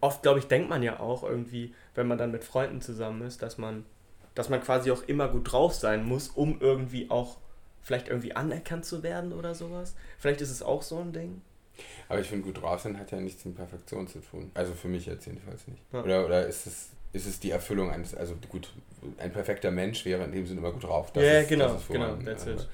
oft, 0.00 0.22
glaube 0.22 0.40
ich, 0.40 0.46
denkt 0.46 0.68
man 0.68 0.82
ja 0.82 1.00
auch 1.00 1.22
irgendwie, 1.22 1.74
wenn 1.94 2.06
man 2.06 2.18
dann 2.18 2.32
mit 2.32 2.44
Freunden 2.44 2.80
zusammen 2.80 3.22
ist, 3.22 3.42
dass 3.42 3.56
man, 3.58 3.84
dass 4.34 4.48
man 4.48 4.60
quasi 4.60 4.90
auch 4.90 5.02
immer 5.04 5.28
gut 5.28 5.52
drauf 5.52 5.74
sein 5.74 6.04
muss, 6.04 6.28
um 6.28 6.60
irgendwie 6.60 7.10
auch 7.10 7.38
vielleicht 7.82 8.08
irgendwie 8.08 8.34
anerkannt 8.34 8.84
zu 8.84 9.02
werden 9.02 9.32
oder 9.32 9.54
sowas. 9.54 9.94
Vielleicht 10.18 10.40
ist 10.40 10.50
es 10.50 10.62
auch 10.62 10.82
so 10.82 10.98
ein 10.98 11.12
Ding. 11.12 11.40
Aber 12.08 12.20
ich 12.20 12.28
finde, 12.28 12.44
gut 12.44 12.60
drauf 12.60 12.80
sein 12.80 12.98
hat 12.98 13.12
ja 13.12 13.20
nichts 13.20 13.44
mit 13.44 13.56
Perfektion 13.56 14.08
zu 14.08 14.20
tun. 14.20 14.50
Also 14.54 14.72
für 14.72 14.88
mich 14.88 15.06
jetzt 15.06 15.26
jedenfalls 15.26 15.68
nicht. 15.68 15.82
Ja. 15.92 16.02
Oder, 16.02 16.24
oder 16.24 16.46
ist 16.46 16.66
es 16.66 16.90
ist 17.16 17.26
es 17.26 17.40
die 17.40 17.50
Erfüllung 17.50 17.90
eines, 17.90 18.14
also 18.14 18.36
gut, 18.48 18.72
ein 19.18 19.32
perfekter 19.32 19.70
Mensch 19.70 20.04
wäre 20.04 20.24
in 20.24 20.32
dem 20.32 20.46
Sinne 20.46 20.60
immer 20.60 20.72
gut 20.72 20.84
drauf. 20.84 21.12
Das 21.12 21.24
ja, 21.24 21.40
ist, 21.40 21.48
genau, 21.48 21.68
das 21.68 21.82
ist 21.82 21.88
genau, 21.88 22.14
that's 22.16 22.46
it. 22.46 22.68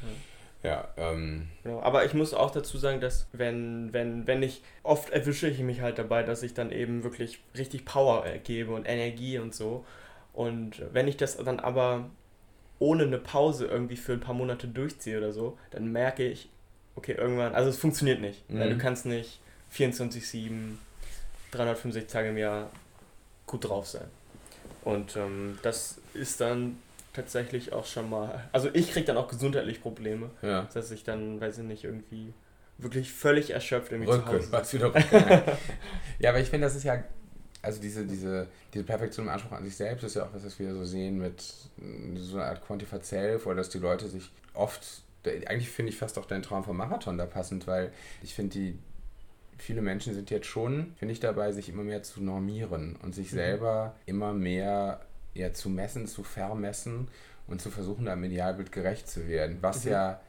Ja, 0.62 0.88
ähm. 0.96 1.48
Genau, 1.64 1.80
aber 1.80 2.04
ich 2.04 2.14
muss 2.14 2.34
auch 2.34 2.50
dazu 2.50 2.78
sagen, 2.78 3.00
dass 3.00 3.26
wenn, 3.32 3.92
wenn, 3.92 4.26
wenn 4.26 4.42
ich, 4.42 4.62
oft 4.82 5.10
erwische 5.10 5.48
ich 5.48 5.58
mich 5.58 5.80
halt 5.80 5.98
dabei, 5.98 6.22
dass 6.22 6.42
ich 6.42 6.54
dann 6.54 6.70
eben 6.70 7.02
wirklich 7.02 7.40
richtig 7.56 7.84
Power 7.84 8.24
gebe 8.44 8.72
und 8.72 8.84
Energie 8.84 9.38
und 9.38 9.54
so. 9.54 9.84
Und 10.32 10.82
wenn 10.92 11.08
ich 11.08 11.16
das 11.16 11.36
dann 11.36 11.58
aber 11.58 12.10
ohne 12.78 13.04
eine 13.04 13.18
Pause 13.18 13.66
irgendwie 13.66 13.96
für 13.96 14.12
ein 14.12 14.20
paar 14.20 14.34
Monate 14.34 14.68
durchziehe 14.68 15.18
oder 15.18 15.32
so, 15.32 15.58
dann 15.70 15.90
merke 15.90 16.26
ich, 16.26 16.48
okay, 16.94 17.12
irgendwann, 17.12 17.54
also 17.54 17.70
es 17.70 17.78
funktioniert 17.78 18.20
nicht. 18.20 18.48
Mhm. 18.48 18.60
Weil 18.60 18.70
du 18.70 18.78
kannst 18.78 19.04
nicht 19.04 19.40
24-7, 19.74 20.76
365 21.50 22.10
Tage 22.10 22.28
im 22.28 22.38
Jahr 22.38 22.70
gut 23.46 23.68
drauf 23.68 23.86
sein. 23.86 24.06
Und 24.84 25.17
ähm, 25.17 25.58
das 25.62 26.00
ist 26.14 26.40
dann 26.40 26.79
tatsächlich 27.12 27.73
auch 27.73 27.87
schon 27.87 28.11
mal. 28.11 28.49
Also 28.52 28.69
ich 28.73 28.90
kriege 28.93 29.06
dann 29.06 29.17
auch 29.17 29.29
gesundheitlich 29.29 29.81
Probleme. 29.81 30.31
Ja. 30.43 30.69
Dass 30.75 30.90
ich 30.90 31.05
dann, 31.05 31.40
weiß 31.40 31.58
ich 31.58 31.64
nicht, 31.64 31.84
irgendwie 31.84 32.32
wirklich 32.79 33.12
völlig 33.12 33.50
erschöpft 33.50 33.93
irgendwie 33.93 34.11
Rücken, 34.11 34.43
zu 34.43 34.52
Hause 34.52 34.73
wieder 34.73 34.93
Ja, 36.19 36.31
aber 36.31 36.40
ich 36.40 36.49
finde, 36.49 36.67
das 36.67 36.76
ist 36.76 36.84
ja. 36.84 37.02
Also 37.64 37.81
diese, 37.81 38.05
diese, 38.05 38.49
diese 38.75 38.82
Perfektion 38.82 39.26
im 39.26 39.32
Anspruch 39.32 39.52
an 39.52 39.64
sich 39.64 39.76
selbst 39.76 40.02
ist 40.02 40.14
ja 40.14 40.25
auch 40.25 40.34
was, 40.34 40.44
was 40.44 40.58
wir 40.58 40.75
so 40.75 40.85
sehen 40.85 41.19
mit 41.19 41.40
so 42.17 42.37
einer 42.37 42.46
Art 42.46 42.67
Quantified 42.67 43.05
Self 43.05 43.46
oder 43.46 43.55
dass 43.55 43.69
die 43.69 43.78
Leute 43.78 44.08
sich 44.08 44.32
oft 44.52 44.85
eigentlich 45.25 45.70
finde 45.70 45.93
ich 45.93 45.99
fast 45.99 46.19
auch 46.19 46.26
deinen 46.26 46.43
Traum 46.43 46.64
vom 46.64 46.76
Marathon 46.76 47.17
da 47.17 47.26
passend, 47.26 47.67
weil 47.67 47.93
ich 48.23 48.35
finde, 48.35 48.55
die, 48.55 48.78
viele 49.62 49.81
Menschen 49.81 50.14
sind 50.14 50.31
jetzt 50.31 50.47
schon, 50.47 50.93
finde 50.97 51.12
ich, 51.12 51.20
dabei, 51.20 51.53
sich 51.53 51.69
immer 51.69 51.85
mehr 51.85 52.03
zu 52.03 52.23
normieren 52.23 52.97
und 52.97 53.14
sich 53.14 53.32
mhm. 53.32 53.37
selber 53.37 53.97
immer 54.06 54.32
mehr 54.32 55.00
ja, 55.35 55.53
zu 55.53 55.70
messen, 55.70 56.06
zu 56.06 56.25
vermessen 56.25 57.09
und 57.47 57.61
zu 57.61 57.70
versuchen, 57.70 58.09
einem 58.09 58.25
Idealbild 58.25 58.73
gerecht 58.73 59.09
zu 59.09 59.28
werden. 59.28 59.59
Was 59.61 59.85
mhm. 59.85 59.92
ja, 59.92 60.21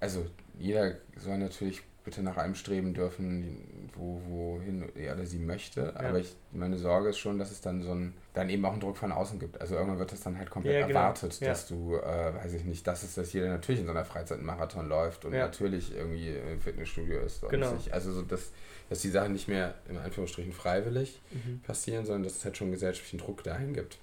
also 0.00 0.26
jeder 0.58 0.96
soll 1.16 1.38
natürlich 1.38 1.82
bitte 2.04 2.22
nach 2.22 2.36
einem 2.36 2.54
streben 2.54 2.92
dürfen, 2.92 3.88
wo, 3.94 4.20
wohin 4.28 4.84
er 4.94 5.14
oder 5.14 5.24
sie 5.24 5.38
möchte. 5.38 5.94
Ja. 5.94 6.08
Aber 6.08 6.18
ich, 6.18 6.36
meine 6.52 6.76
Sorge 6.76 7.08
ist 7.08 7.18
schon, 7.18 7.38
dass 7.38 7.50
es 7.50 7.62
dann 7.62 7.82
so 7.82 7.92
ein, 7.92 8.12
dann 8.34 8.50
eben 8.50 8.64
auch 8.66 8.72
einen 8.72 8.80
Druck 8.80 8.98
von 8.98 9.10
außen 9.10 9.40
gibt. 9.40 9.60
Also 9.60 9.74
irgendwann 9.74 9.98
wird 9.98 10.12
das 10.12 10.20
dann 10.20 10.36
halt 10.36 10.50
komplett 10.50 10.80
ja, 10.80 10.86
genau. 10.86 11.00
erwartet, 11.00 11.40
ja. 11.40 11.48
dass 11.48 11.66
du, 11.66 11.96
äh, 11.96 12.34
weiß 12.34 12.52
ich 12.52 12.64
nicht, 12.64 12.86
das 12.86 13.02
ist, 13.04 13.16
dass 13.16 13.32
jeder 13.32 13.48
natürlich 13.48 13.80
in 13.80 13.86
so 13.86 13.92
einer 13.92 14.04
Freizeit 14.04 14.38
einen 14.38 14.46
Marathon 14.46 14.86
läuft 14.86 15.24
und 15.24 15.32
natürlich 15.32 15.94
irgendwie 15.96 16.28
im 16.28 16.60
Fitnessstudio 16.60 17.20
ist. 17.20 17.48
genau. 17.48 17.74
Sich, 17.74 17.92
also 17.94 18.12
so 18.12 18.22
das, 18.22 18.50
dass 18.90 19.00
die 19.00 19.10
Sachen 19.10 19.32
nicht 19.32 19.48
mehr 19.48 19.74
in 19.88 19.96
Anführungsstrichen 19.96 20.52
freiwillig 20.52 21.20
mhm. 21.32 21.60
passieren, 21.60 22.04
sondern 22.04 22.24
dass 22.24 22.36
es 22.36 22.44
halt 22.44 22.56
schon 22.56 22.70
gesellschaftlichen 22.70 23.24
Druck 23.24 23.42
dahin 23.42 23.72
gibt, 23.72 23.96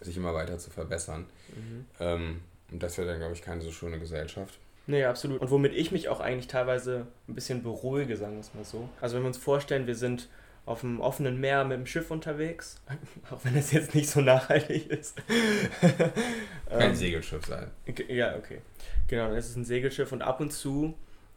sich 0.00 0.16
immer 0.16 0.32
weiter 0.32 0.58
zu 0.58 0.70
verbessern. 0.70 1.26
Mhm. 1.54 1.84
Ähm, 2.00 2.40
und 2.70 2.82
das 2.82 2.96
wäre 2.96 3.08
dann, 3.08 3.18
glaube 3.18 3.34
ich, 3.34 3.42
keine 3.42 3.60
so 3.60 3.70
schöne 3.70 3.98
Gesellschaft. 3.98 4.58
Nee, 4.88 5.04
absolut. 5.04 5.42
Und 5.42 5.50
womit 5.50 5.74
ich 5.74 5.92
mich 5.92 6.08
auch 6.08 6.18
eigentlich 6.18 6.46
teilweise 6.46 7.06
ein 7.28 7.34
bisschen 7.34 7.62
beruhige, 7.62 8.16
sagen 8.16 8.34
wir 8.34 8.40
es 8.40 8.54
mal 8.54 8.64
so. 8.64 8.88
Also 9.02 9.16
wenn 9.16 9.22
wir 9.22 9.28
uns 9.28 9.36
vorstellen, 9.36 9.86
wir 9.86 9.94
sind 9.94 10.30
auf 10.64 10.80
dem 10.80 11.00
offenen 11.00 11.38
Meer 11.38 11.64
mit 11.64 11.76
dem 11.76 11.84
Schiff 11.84 12.10
unterwegs, 12.10 12.80
auch 13.30 13.44
wenn 13.44 13.54
es 13.54 13.70
jetzt 13.70 13.94
nicht 13.94 14.08
so 14.08 14.22
nachhaltig 14.22 14.90
ist. 14.90 15.20
Kein 16.70 16.90
ähm, 16.90 16.94
Segelschiff 16.94 17.44
sein. 17.44 17.70
Ja, 18.08 18.34
okay. 18.36 18.62
Genau, 19.08 19.30
es 19.32 19.50
ist 19.50 19.56
ein 19.56 19.66
Segelschiff 19.66 20.10
und 20.10 20.22
ab 20.22 20.40
und 20.40 20.54
zu, 20.54 20.94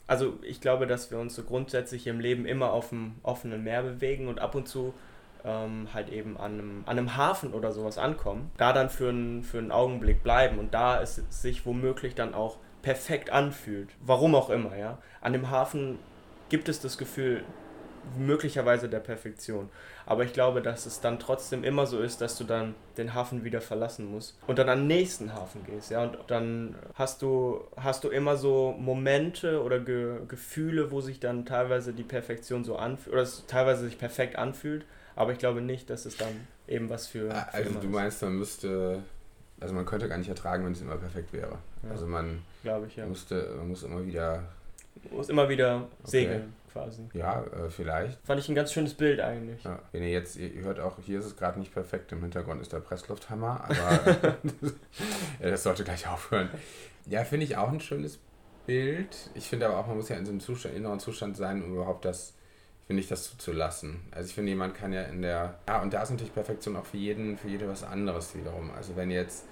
also 0.08 0.40
ich 0.44 0.62
glaube, 0.62 0.88
dass 0.88 1.12
wir 1.12 1.20
uns 1.20 1.36
so 1.36 1.44
grundsätzlich 1.44 2.08
im 2.08 2.22
Leben 2.22 2.46
immer 2.46 2.72
auf 2.72 2.90
dem 2.90 3.16
offenen 3.22 3.66
Meer 3.66 3.84
bewegen 3.84 4.30
und 4.30 4.40
ab 4.40 4.56
und 4.56 4.70
zu 4.70 4.94
ähm, 5.44 5.90
halt 5.94 6.08
eben 6.08 6.38
an 6.38 6.54
einem, 6.54 6.84
an 6.86 6.98
einem 6.98 7.18
Hafen 7.18 7.54
oder 7.54 7.74
sowas 7.74 7.98
ankommen, 7.98 8.50
da 8.56 8.72
dann 8.72 8.90
für, 8.90 9.10
ein, 9.10 9.44
für 9.44 9.58
einen 9.58 9.72
Augenblick 9.72 10.24
bleiben 10.24 10.58
und 10.58 10.74
da 10.74 11.02
es 11.02 11.22
sich 11.30 11.66
womöglich 11.66 12.16
dann 12.16 12.34
auch 12.34 12.58
perfekt 12.82 13.30
anfühlt. 13.30 13.90
Warum 14.02 14.36
auch 14.36 14.50
immer, 14.50 14.76
ja. 14.78 14.98
An 15.22 15.34
dem 15.34 15.50
Hafen 15.50 16.00
gibt 16.50 16.70
es 16.70 16.82
das 16.82 16.98
Gefühl 16.98 17.44
möglicherweise 18.18 18.90
der 18.90 19.00
Perfektion. 19.00 19.70
Aber 20.08 20.24
ich 20.24 20.34
glaube, 20.34 20.62
dass 20.62 20.88
es 20.88 21.02
dann 21.02 21.20
trotzdem 21.20 21.64
immer 21.64 21.86
so 21.86 22.00
ist, 22.00 22.20
dass 22.20 22.36
du 22.38 22.44
dann 22.44 22.74
den 22.98 23.14
Hafen 23.14 23.44
wieder 23.44 23.62
verlassen 23.62 24.12
musst 24.12 24.38
und 24.48 24.58
dann 24.58 24.70
an 24.70 24.80
den 24.80 24.88
nächsten 24.88 25.34
Hafen 25.34 25.64
gehst, 25.66 25.92
ja. 25.92 26.04
Und 26.04 26.18
dann 26.28 26.76
hast 26.96 27.22
du, 27.22 27.64
hast 27.78 28.04
du 28.04 28.10
immer 28.10 28.38
so 28.38 28.76
Momente 28.78 29.62
oder 29.62 29.80
Ge 29.80 30.22
Gefühle, 30.28 30.92
wo 30.92 31.02
sich 31.02 31.20
dann 31.20 31.46
teilweise 31.46 31.94
die 31.94 32.04
Perfektion 32.04 32.64
so 32.64 32.76
anfühlt, 32.76 33.14
oder 33.14 33.22
es 33.22 33.46
teilweise 33.46 33.86
sich 33.86 34.00
perfekt 34.00 34.36
anfühlt, 34.36 34.84
Aber 35.16 35.32
ich 35.32 35.38
glaube 35.38 35.62
nicht, 35.62 35.90
dass 35.90 36.06
es 36.06 36.18
dann 36.18 36.48
eben 36.68 36.90
was 36.90 37.08
für. 37.08 37.34
Ah, 37.34 37.48
also 37.52 37.80
du 37.80 37.88
meinst, 37.88 38.22
man 38.22 38.38
müsste, 38.38 39.04
also 39.62 39.74
man 39.74 39.86
könnte 39.86 40.10
gar 40.10 40.18
nicht 40.18 40.30
ertragen, 40.30 40.66
wenn 40.66 40.74
es 40.74 40.82
immer 40.82 40.98
perfekt 40.98 41.32
wäre. 41.34 41.58
Ja. 41.84 41.92
Also 41.92 42.08
man 42.08 42.42
glaube 42.64 42.88
ich 42.88 42.96
ja. 42.96 43.06
Musste, 43.06 43.54
man 43.58 43.70
muss 43.70 43.84
immer 43.84 44.06
wieder. 44.06 44.44
Muss 45.12 45.30
immer 45.30 45.48
wieder 45.48 45.88
segeln 46.04 46.54
quasi. 46.72 47.02
Ja, 47.14 47.44
äh, 47.44 47.70
vielleicht. 47.70 48.20
Fand 48.26 48.40
ich 48.40 48.50
ein 48.50 48.56
ganz 48.56 48.74
schönes 48.74 48.94
Bild 48.94 49.20
eigentlich. 49.20 49.64
Ja, 49.64 49.80
wenn 49.92 50.04
ihr 50.04 50.10
jetzt, 50.10 50.38
ihr 50.38 50.64
hört 50.64 50.80
auch, 50.80 50.98
hier 51.00 51.20
ist 51.20 51.26
es 51.26 51.36
gerade 51.36 51.60
nicht 51.60 51.74
perfekt, 51.74 52.12
im 52.12 52.22
Hintergrund 52.22 52.62
ist 52.62 52.74
der 52.74 52.80
Presslufthammer, 52.80 53.64
aber 53.70 54.38
ja, 55.40 55.50
das 55.50 55.64
sollte 55.64 55.84
gleich 55.84 56.08
aufhören. 56.08 56.50
Ja, 57.08 57.24
finde 57.24 57.46
ich 57.46 57.58
auch 57.58 57.70
ein 57.70 57.82
schönes 57.82 58.20
Bild. 58.66 59.30
Ich 59.34 59.48
finde 59.50 59.68
aber 59.68 59.78
auch, 59.78 59.88
man 59.88 59.98
muss 59.98 60.10
ja 60.10 60.18
in 60.18 60.26
so 60.26 60.32
einem 60.32 60.40
Zustand, 60.40 60.76
inneren 60.76 61.00
Zustand 61.00 61.36
sein, 61.38 61.64
um 61.64 61.74
überhaupt 61.74 62.06
das, 62.06 62.34
finde 62.88 63.02
ich, 63.02 63.08
das 63.08 63.24
zuzulassen. 63.24 64.02
Also 64.12 64.30
ich 64.30 64.36
finde, 64.36 64.50
jemand 64.50 64.76
kann 64.76 64.94
ja 64.94 65.04
in 65.04 65.22
der, 65.22 65.60
ja, 65.68 65.82
und 65.82 65.94
da 65.94 66.04
ist 66.04 66.12
natürlich 66.12 66.34
Perfektion 66.34 66.76
auch 66.76 66.86
für 66.86 66.98
jeden, 66.98 67.38
für 67.38 67.48
jede 67.48 67.68
was 67.68 67.84
anderes 67.84 68.36
wiederum. 68.36 68.72
Also 68.72 68.96
wenn 68.96 69.10
jetzt, 69.12 69.46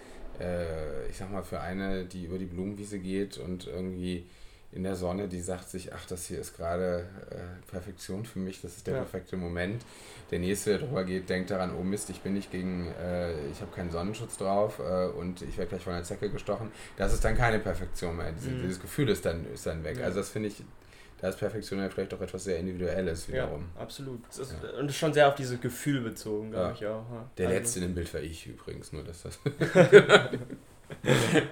ich 1.10 1.18
sag 1.18 1.32
mal, 1.32 1.44
für 1.44 1.60
eine, 1.60 2.06
die 2.06 2.26
über 2.26 2.38
die 2.38 2.46
Blumenwiese 2.46 3.00
geht 3.00 3.38
und 3.38 3.68
irgendwie 3.68 4.26
in 4.72 4.84
der 4.84 4.96
Sonne, 4.96 5.28
die 5.28 5.42
sagt 5.42 5.70
sich, 5.70 5.94
ach, 5.94 6.06
das 6.06 6.28
hier 6.28 6.40
ist 6.40 6.56
gerade 6.56 7.08
äh, 7.32 7.72
Perfektion 7.72 8.24
für 8.24 8.38
mich, 8.38 8.62
das 8.62 8.78
ist 8.78 8.86
der 8.86 8.96
ja. 8.96 9.00
perfekte 9.02 9.36
Moment. 9.36 9.84
Der 10.30 10.38
nächste, 10.38 10.72
der 10.78 10.80
drüber 10.80 11.04
geht, 11.06 11.28
denkt 11.28 11.50
daran, 11.50 11.74
oh 11.76 11.84
Mist, 11.84 12.10
ich 12.12 12.22
bin 12.22 12.34
nicht 12.34 12.52
gegen, 12.52 12.88
äh, 13.02 13.48
ich 13.48 13.62
habe 13.62 13.72
keinen 13.76 13.90
Sonnenschutz 13.90 14.38
drauf 14.38 14.78
äh, 14.78 15.08
und 15.08 15.42
ich 15.42 15.58
werde 15.58 15.70
gleich 15.70 15.82
von 15.82 15.94
der 15.94 16.04
Zecke 16.04 16.30
gestochen. 16.30 16.72
Das 16.98 17.14
ist 17.14 17.26
dann 17.26 17.36
keine 17.36 17.58
Perfektion 17.58 18.18
mehr. 18.18 18.32
Diese, 18.32 18.52
mhm. 18.52 18.62
Dieses 18.62 18.80
Gefühl 18.80 19.10
ist 19.10 19.26
dann, 19.26 19.52
ist 19.52 19.66
dann 19.66 19.84
weg. 19.84 19.98
Ja. 19.98 20.06
Also 20.06 20.20
das 20.20 20.30
finde 20.30 20.50
ich, 20.50 20.64
da 21.22 21.30
ist 21.30 21.38
Perfektion 21.38 21.80
ja 21.80 21.90
vielleicht 21.90 22.14
auch 22.14 22.22
etwas 22.22 22.46
sehr 22.46 22.58
Individuelles 22.60 23.28
wiederum. 23.28 23.70
Ja, 23.76 23.82
absolut. 23.82 24.22
Ist, 24.30 24.56
ja. 24.64 24.80
Und 24.80 24.90
ist 24.90 24.96
schon 24.96 25.14
sehr 25.14 25.28
auf 25.28 25.36
dieses 25.36 25.60
Gefühl 25.60 26.02
bezogen, 26.02 26.52
glaube 26.52 26.68
ja. 26.68 26.74
ich 26.74 26.86
auch. 26.86 27.06
Der 27.38 27.48
also. 27.48 27.60
Letzte 27.60 27.80
im 27.82 27.94
Bild 27.94 28.14
war 28.14 28.22
ich 28.22 28.48
übrigens, 28.48 28.94
nur 28.94 29.04
dass 29.04 29.24
das... 29.24 29.40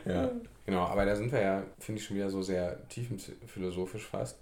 ja. 0.06 0.32
Genau, 0.66 0.84
aber 0.84 1.06
da 1.06 1.16
sind 1.16 1.32
wir 1.32 1.42
ja, 1.42 1.64
finde 1.80 2.00
ich, 2.00 2.08
schon 2.08 2.18
wieder 2.18 2.30
so 2.30 2.42
sehr 2.42 2.88
tiefenphilosophisch 2.90 4.06
fast. 4.06 4.40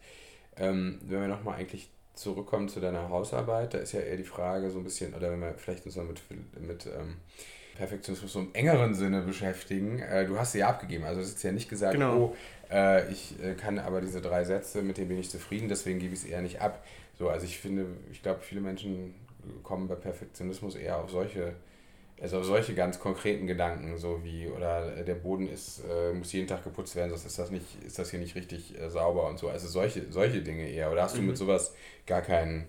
Ähm, 0.57 0.99
wenn 1.03 1.21
wir 1.21 1.27
nochmal 1.27 1.59
eigentlich 1.59 1.89
zurückkommen 2.13 2.69
zu 2.69 2.79
deiner 2.79 3.09
Hausarbeit, 3.09 3.73
da 3.73 3.79
ist 3.79 3.91
ja 3.91 3.99
eher 3.99 4.17
die 4.17 4.23
Frage 4.23 4.69
so 4.69 4.77
ein 4.79 4.83
bisschen, 4.83 5.13
oder 5.13 5.31
wenn 5.31 5.41
wir 5.41 5.53
vielleicht 5.55 5.85
uns 5.85 5.95
mal 5.95 6.05
mit, 6.05 6.21
mit 6.59 6.85
ähm, 6.85 7.17
Perfektionismus 7.75 8.33
so 8.33 8.39
im 8.39 8.53
engeren 8.53 8.93
Sinne 8.93 9.21
beschäftigen. 9.21 9.99
Äh, 9.99 10.25
du 10.25 10.39
hast 10.39 10.53
sie 10.53 10.59
ja 10.59 10.69
abgegeben, 10.69 11.03
also 11.03 11.21
es 11.21 11.29
ist 11.29 11.43
ja 11.43 11.51
nicht 11.51 11.69
gesagt, 11.69 11.93
genau. 11.93 12.17
oh, 12.17 12.35
äh, 12.71 13.11
ich 13.11 13.35
äh, 13.43 13.53
kann 13.53 13.79
aber 13.79 14.01
diese 14.01 14.21
drei 14.21 14.43
Sätze, 14.43 14.81
mit 14.81 14.97
denen 14.97 15.09
bin 15.09 15.19
ich 15.19 15.29
zufrieden, 15.29 15.69
deswegen 15.69 15.99
gebe 15.99 16.13
ich 16.13 16.21
es 16.21 16.25
eher 16.25 16.41
nicht 16.41 16.61
ab. 16.61 16.85
So, 17.17 17.29
also 17.29 17.45
ich 17.45 17.57
finde, 17.59 17.85
ich 18.11 18.21
glaube, 18.21 18.41
viele 18.41 18.61
Menschen 18.61 19.15
kommen 19.63 19.87
bei 19.87 19.95
Perfektionismus 19.95 20.75
eher 20.75 20.97
auf 20.97 21.11
solche 21.11 21.53
also 22.21 22.41
solche 22.43 22.73
ganz 22.73 22.99
konkreten 22.99 23.45
Gedanken, 23.45 23.97
so 23.97 24.23
wie, 24.23 24.47
oder 24.47 25.03
der 25.03 25.15
Boden 25.15 25.49
ist, 25.49 25.81
äh, 25.89 26.13
muss 26.13 26.31
jeden 26.31 26.47
Tag 26.47 26.63
geputzt 26.63 26.95
werden, 26.95 27.09
sonst 27.09 27.25
ist 27.25 27.37
das 27.37 27.51
nicht, 27.51 27.65
ist 27.85 27.99
das 27.99 28.11
hier 28.11 28.19
nicht 28.19 28.35
richtig 28.35 28.79
äh, 28.79 28.89
sauber 28.89 29.27
und 29.27 29.37
so. 29.37 29.49
Also 29.49 29.67
solche, 29.67 30.09
solche 30.11 30.41
Dinge 30.41 30.69
eher. 30.69 30.91
Oder 30.91 31.03
hast 31.03 31.15
mhm. 31.15 31.21
du 31.21 31.27
mit 31.27 31.37
sowas 31.37 31.75
gar 32.07 32.21
kein, 32.21 32.67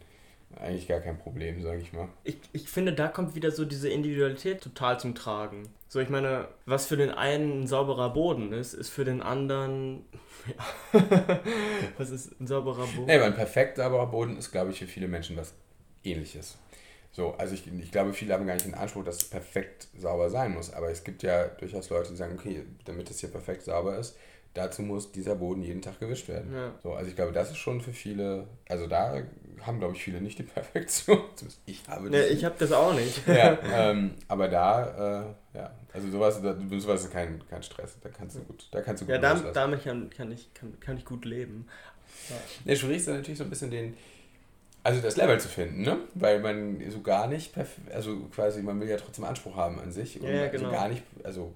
eigentlich 0.54 0.88
gar 0.88 1.00
kein 1.00 1.18
Problem, 1.18 1.62
sage 1.62 1.80
ich 1.80 1.92
mal. 1.92 2.08
Ich, 2.24 2.38
ich 2.52 2.68
finde, 2.68 2.92
da 2.92 3.08
kommt 3.08 3.34
wieder 3.34 3.50
so 3.50 3.64
diese 3.64 3.88
Individualität 3.88 4.60
total 4.60 4.98
zum 4.98 5.14
Tragen. 5.14 5.68
So, 5.88 6.00
ich 6.00 6.08
meine, 6.08 6.48
was 6.64 6.86
für 6.86 6.96
den 6.96 7.10
einen 7.10 7.62
ein 7.62 7.66
sauberer 7.66 8.10
Boden 8.12 8.52
ist, 8.52 8.72
ist 8.74 8.90
für 8.90 9.04
den 9.04 9.22
anderen. 9.22 10.04
Ja. 10.92 11.40
was 11.98 12.10
ist 12.10 12.40
ein 12.40 12.46
sauberer 12.46 12.86
Boden? 12.86 13.06
Nee, 13.06 13.18
ein 13.18 13.34
perfekt 13.34 13.78
sauberer 13.78 14.06
Boden 14.06 14.36
ist, 14.36 14.52
glaube 14.52 14.70
ich, 14.70 14.78
für 14.78 14.86
viele 14.86 15.08
Menschen 15.08 15.36
was 15.36 15.52
ähnliches. 16.04 16.56
So, 17.10 17.32
also 17.32 17.54
ich, 17.54 17.66
ich 17.66 17.90
glaube, 17.90 18.12
viele 18.12 18.34
haben 18.34 18.46
gar 18.46 18.54
nicht 18.54 18.66
den 18.66 18.74
Anspruch, 18.74 19.02
dass 19.02 19.16
es 19.16 19.24
perfekt 19.24 19.88
sauber 19.98 20.30
sein 20.30 20.52
muss. 20.52 20.72
Aber 20.72 20.88
es 20.88 21.02
gibt 21.02 21.24
ja 21.24 21.46
durchaus 21.46 21.90
Leute, 21.90 22.10
die 22.10 22.16
sagen, 22.16 22.36
okay, 22.38 22.62
damit 22.84 23.10
es 23.10 23.18
hier 23.18 23.30
perfekt 23.30 23.62
sauber 23.62 23.98
ist, 23.98 24.16
dazu 24.54 24.82
muss 24.82 25.12
dieser 25.12 25.34
Boden 25.34 25.62
jeden 25.62 25.82
Tag 25.82 25.98
gewischt 25.98 26.28
werden. 26.28 26.54
Ja. 26.54 26.74
So, 26.82 26.92
also 26.92 27.08
ich 27.08 27.16
glaube, 27.16 27.32
das 27.32 27.50
ist 27.50 27.56
schon 27.56 27.80
für 27.80 27.92
viele, 27.92 28.46
also 28.68 28.86
da 28.86 29.22
haben, 29.62 29.78
glaube 29.78 29.94
ich, 29.94 30.02
viele 30.02 30.20
nicht 30.20 30.38
die 30.38 30.44
Perfektion. 30.44 31.20
Ich 31.66 31.82
habe 31.88 32.10
das. 32.10 32.10
Nee, 32.10 32.34
ich 32.34 32.44
habe 32.44 32.54
das 32.58 32.72
auch 32.72 32.94
nicht. 32.94 33.26
ja, 33.26 33.58
ähm, 33.74 34.14
aber 34.28 34.48
da, 34.48 35.24
äh, 35.52 35.58
ja, 35.58 35.70
also 35.92 36.10
sowas, 36.10 36.36
sowas 36.36 37.04
ist 37.04 37.12
kein, 37.12 37.40
kein 37.48 37.62
Stress. 37.62 37.96
Da 38.02 38.08
kannst 38.08 38.36
du 38.36 38.40
gut, 38.40 38.68
da 38.70 38.80
kannst 38.82 39.02
du 39.02 39.06
gut 39.06 39.14
Ja, 39.14 39.20
damit, 39.20 39.56
damit 39.56 39.84
kann, 39.84 40.10
kann, 40.10 40.32
ich, 40.32 40.52
kann, 40.54 40.78
kann 40.80 40.98
ich 40.98 41.04
gut 41.04 41.24
leben. 41.24 41.66
Ja. 42.28 42.36
Ja, 42.72 42.76
schwierig 42.76 42.98
ist 42.98 43.08
natürlich 43.08 43.38
so 43.38 43.44
ein 43.44 43.50
bisschen 43.50 43.70
den, 43.70 43.96
also 44.82 45.00
das 45.00 45.16
Level 45.16 45.40
zu 45.40 45.48
finden, 45.48 45.82
ne? 45.82 45.98
Weil 46.14 46.40
man 46.40 46.80
so 46.90 47.00
gar 47.00 47.26
nicht, 47.26 47.52
also 47.92 48.16
quasi, 48.34 48.62
man 48.62 48.80
will 48.80 48.88
ja 48.88 48.96
trotzdem 48.96 49.24
Anspruch 49.24 49.56
haben 49.56 49.80
an 49.80 49.90
sich. 49.90 50.20
Und 50.20 50.28
ja, 50.28 50.42
also 50.42 50.58
genau. 50.58 50.70
gar 50.70 50.88
nicht, 50.88 51.02
also 51.24 51.52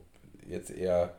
jetzt 0.48 0.70
eher 0.70 1.14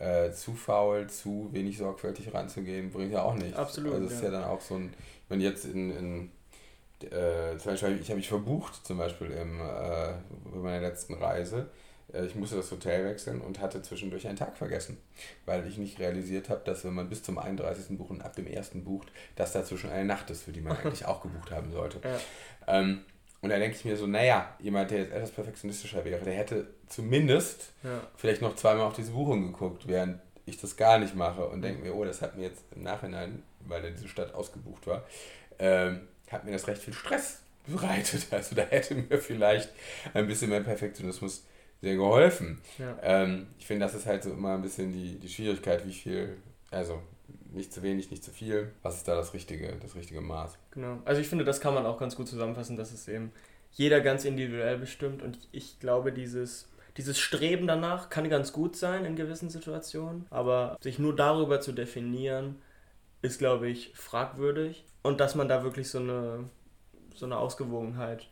äh, 0.00 0.32
zu 0.32 0.54
faul, 0.54 1.08
zu 1.08 1.48
wenig 1.52 1.78
sorgfältig 1.78 2.34
ranzugehen, 2.34 2.90
bringt 2.90 3.12
ja 3.12 3.22
auch 3.22 3.34
nichts. 3.34 3.56
Absolut. 3.56 3.94
Also 3.94 4.06
es 4.06 4.12
ist 4.14 4.22
ja 4.22 4.30
dann 4.30 4.44
auch 4.44 4.60
so 4.60 4.74
ein, 4.74 4.92
wenn 5.28 5.40
jetzt 5.40 5.64
in, 5.66 5.90
in 5.90 6.30
äh, 7.06 7.56
zum 7.58 7.72
Beispiel, 7.72 7.98
ich 8.00 8.08
habe 8.08 8.16
mich 8.16 8.28
verbucht, 8.28 8.84
zum 8.84 8.98
Beispiel 8.98 9.30
im, 9.30 9.60
äh, 9.60 10.14
bei 10.52 10.58
meiner 10.58 10.80
letzten 10.80 11.14
Reise 11.14 11.70
äh, 12.12 12.26
ich 12.26 12.34
musste 12.34 12.56
das 12.56 12.70
Hotel 12.70 13.04
wechseln 13.04 13.40
und 13.40 13.60
hatte 13.60 13.82
zwischendurch 13.82 14.26
einen 14.26 14.36
Tag 14.36 14.56
vergessen, 14.56 14.98
weil 15.46 15.66
ich 15.66 15.78
nicht 15.78 15.98
realisiert 15.98 16.48
habe, 16.48 16.62
dass 16.64 16.84
wenn 16.84 16.94
man 16.94 17.08
bis 17.08 17.22
zum 17.22 17.38
31. 17.38 17.96
bucht 17.96 18.10
und 18.10 18.22
ab 18.22 18.34
dem 18.36 18.46
1. 18.46 18.70
bucht, 18.84 19.08
dass 19.36 19.52
dazwischen 19.52 19.90
eine 19.90 20.04
Nacht 20.04 20.30
ist, 20.30 20.42
für 20.42 20.52
die 20.52 20.60
man 20.60 20.76
eigentlich 20.84 21.06
auch 21.06 21.22
gebucht 21.22 21.50
haben 21.50 21.70
sollte. 21.72 22.00
Ja. 22.04 22.18
Ähm, 22.66 23.02
und 23.42 23.50
da 23.50 23.58
denke 23.58 23.76
ich 23.76 23.84
mir 23.84 23.96
so, 23.96 24.06
naja, 24.06 24.54
jemand, 24.58 24.90
der 24.90 24.98
jetzt 24.98 25.12
etwas 25.12 25.30
perfektionistischer 25.30 26.04
wäre, 26.04 26.22
der 26.22 26.34
hätte 26.34 26.66
zumindest 26.88 27.72
ja. 27.82 28.02
vielleicht 28.16 28.42
noch 28.42 28.54
zweimal 28.56 28.86
auf 28.86 28.94
diese 28.94 29.12
Buchung 29.12 29.52
geguckt, 29.52 29.88
während 29.88 30.20
ich 30.44 30.60
das 30.60 30.76
gar 30.76 30.98
nicht 30.98 31.14
mache 31.14 31.46
und 31.46 31.62
denke 31.62 31.82
mir, 31.82 31.94
oh, 31.94 32.04
das 32.04 32.20
hat 32.20 32.36
mir 32.36 32.44
jetzt 32.44 32.64
im 32.74 32.82
Nachhinein, 32.82 33.42
weil 33.60 33.84
er 33.84 33.90
diese 33.92 34.08
Stadt 34.08 34.34
ausgebucht 34.34 34.86
war, 34.86 35.04
ähm, 35.58 36.00
hat 36.30 36.44
mir 36.44 36.52
das 36.52 36.66
recht 36.66 36.82
viel 36.82 36.94
Stress 36.94 37.40
bereitet. 37.66 38.26
Also 38.30 38.54
da 38.54 38.62
hätte 38.62 38.94
mir 38.94 39.18
vielleicht 39.18 39.70
ein 40.12 40.26
bisschen 40.26 40.50
mehr 40.50 40.60
Perfektionismus 40.60 41.44
sehr 41.80 41.96
geholfen. 41.96 42.60
Ja. 42.78 42.98
Ähm, 43.02 43.46
ich 43.58 43.66
finde, 43.66 43.86
das 43.86 43.94
ist 43.94 44.04
halt 44.04 44.22
so 44.22 44.32
immer 44.32 44.54
ein 44.54 44.62
bisschen 44.62 44.92
die, 44.92 45.18
die 45.18 45.28
Schwierigkeit, 45.28 45.86
wie 45.86 45.92
viel, 45.94 46.36
also 46.70 47.00
nicht 47.52 47.72
zu 47.72 47.82
wenig, 47.82 48.10
nicht 48.10 48.24
zu 48.24 48.30
viel. 48.30 48.72
Was 48.82 48.96
ist 48.96 49.08
da 49.08 49.14
das 49.14 49.34
richtige, 49.34 49.76
das 49.82 49.94
richtige 49.94 50.20
Maß? 50.20 50.58
Genau. 50.72 50.98
Also 51.04 51.20
ich 51.20 51.28
finde, 51.28 51.44
das 51.44 51.60
kann 51.60 51.74
man 51.74 51.86
auch 51.86 51.98
ganz 51.98 52.16
gut 52.16 52.28
zusammenfassen, 52.28 52.76
dass 52.76 52.92
es 52.92 53.08
eben 53.08 53.32
jeder 53.72 54.00
ganz 54.00 54.24
individuell 54.24 54.78
bestimmt 54.78 55.22
und 55.22 55.38
ich 55.52 55.78
glaube, 55.78 56.12
dieses 56.12 56.70
dieses 56.96 57.18
Streben 57.18 57.66
danach 57.66 58.10
kann 58.10 58.28
ganz 58.28 58.52
gut 58.52 58.76
sein 58.76 59.04
in 59.04 59.16
gewissen 59.16 59.48
Situationen, 59.48 60.26
aber 60.30 60.76
sich 60.80 60.98
nur 60.98 61.14
darüber 61.14 61.60
zu 61.60 61.72
definieren, 61.72 62.56
ist, 63.22 63.38
glaube 63.38 63.68
ich, 63.68 63.92
fragwürdig. 63.94 64.84
Und 65.02 65.20
dass 65.20 65.34
man 65.34 65.48
da 65.48 65.62
wirklich 65.62 65.88
so 65.88 65.98
eine, 65.98 66.44
so 67.14 67.26
eine 67.26 67.38
Ausgewogenheit 67.38 68.28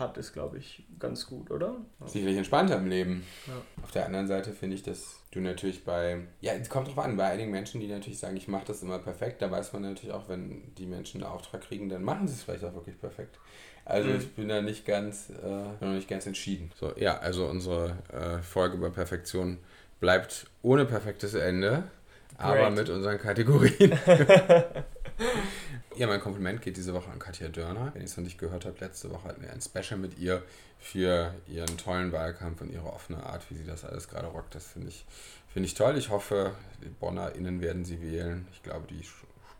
hat, 0.00 0.16
ist, 0.16 0.32
glaube 0.32 0.58
ich, 0.58 0.84
ganz 0.98 1.26
gut, 1.26 1.50
oder? 1.50 1.76
Sicherlich 2.06 2.36
entspannter 2.36 2.76
im 2.76 2.88
Leben. 2.88 3.24
Ja. 3.46 3.52
Auf 3.82 3.92
der 3.92 4.06
anderen 4.06 4.26
Seite 4.26 4.52
finde 4.52 4.76
ich, 4.76 4.82
dass 4.82 5.20
du 5.30 5.40
natürlich 5.40 5.84
bei, 5.84 6.22
ja, 6.40 6.54
es 6.54 6.68
kommt 6.68 6.88
drauf 6.88 6.98
an, 6.98 7.16
bei 7.16 7.26
einigen 7.26 7.50
Menschen, 7.50 7.80
die 7.80 7.86
natürlich 7.86 8.18
sagen, 8.18 8.36
ich 8.36 8.48
mache 8.48 8.64
das 8.66 8.82
immer 8.82 8.98
perfekt, 8.98 9.42
da 9.42 9.50
weiß 9.50 9.72
man 9.72 9.82
natürlich 9.82 10.12
auch, 10.12 10.28
wenn 10.28 10.74
die 10.74 10.86
Menschen 10.86 11.22
einen 11.22 11.32
Auftrag 11.32 11.60
kriegen, 11.60 11.88
dann 11.88 12.02
machen 12.02 12.26
sie 12.26 12.34
es 12.34 12.42
vielleicht 12.42 12.64
auch 12.64 12.74
wirklich 12.74 12.98
perfekt. 12.98 13.38
Also 13.84 14.08
mhm. 14.08 14.16
ich 14.16 14.34
bin 14.34 14.48
da 14.48 14.60
nicht 14.60 14.86
ganz, 14.86 15.30
äh, 15.30 15.84
noch 15.84 15.92
nicht 15.92 16.08
ganz 16.08 16.26
entschieden. 16.26 16.70
So, 16.78 16.92
ja, 16.96 17.18
also 17.18 17.46
unsere 17.46 17.96
äh, 18.12 18.42
Folge 18.42 18.76
über 18.76 18.90
Perfektion 18.90 19.58
bleibt 20.00 20.46
ohne 20.62 20.84
perfektes 20.84 21.34
Ende, 21.34 21.84
Great. 22.38 22.40
aber 22.40 22.70
mit 22.70 22.88
unseren 22.88 23.18
Kategorien. 23.18 23.98
Ja, 25.96 26.06
mein 26.06 26.20
Kompliment 26.20 26.62
geht 26.62 26.76
diese 26.76 26.94
Woche 26.94 27.10
an 27.10 27.18
Katja 27.18 27.48
Dörner. 27.48 27.90
Wenn 27.92 28.02
ihr 28.02 28.06
es 28.06 28.16
noch 28.16 28.24
nicht 28.24 28.38
gehört 28.38 28.64
habt, 28.64 28.80
letzte 28.80 29.10
Woche 29.10 29.28
hatten 29.28 29.42
wir 29.42 29.52
ein 29.52 29.60
Special 29.60 29.98
mit 29.98 30.18
ihr 30.18 30.42
für 30.78 31.34
ihren 31.46 31.76
tollen 31.76 32.12
Wahlkampf 32.12 32.60
und 32.60 32.72
ihre 32.72 32.92
offene 32.92 33.24
Art, 33.24 33.42
wie 33.50 33.54
sie 33.54 33.64
das 33.64 33.84
alles 33.84 34.08
gerade 34.08 34.28
rockt. 34.28 34.54
Das 34.54 34.66
finde 34.66 34.88
ich, 34.88 35.04
find 35.52 35.66
ich 35.66 35.74
toll. 35.74 35.98
Ich 35.98 36.10
hoffe, 36.10 36.52
die 36.82 36.88
BonnerInnen 36.88 37.60
werden 37.60 37.84
sie 37.84 38.00
wählen. 38.00 38.46
Ich 38.52 38.62
glaube, 38.62 38.86
die 38.88 39.02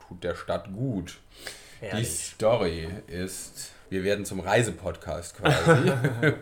tut 0.09 0.25
der 0.25 0.35
Stadt 0.35 0.73
gut. 0.73 1.19
Ehrlich. 1.81 2.09
Die 2.09 2.15
Story 2.15 2.89
ist, 3.07 3.73
wir 3.91 4.05
werden 4.05 4.25
zum 4.25 4.41
Reisepodcast 4.41 5.37
quasi. 5.37 5.93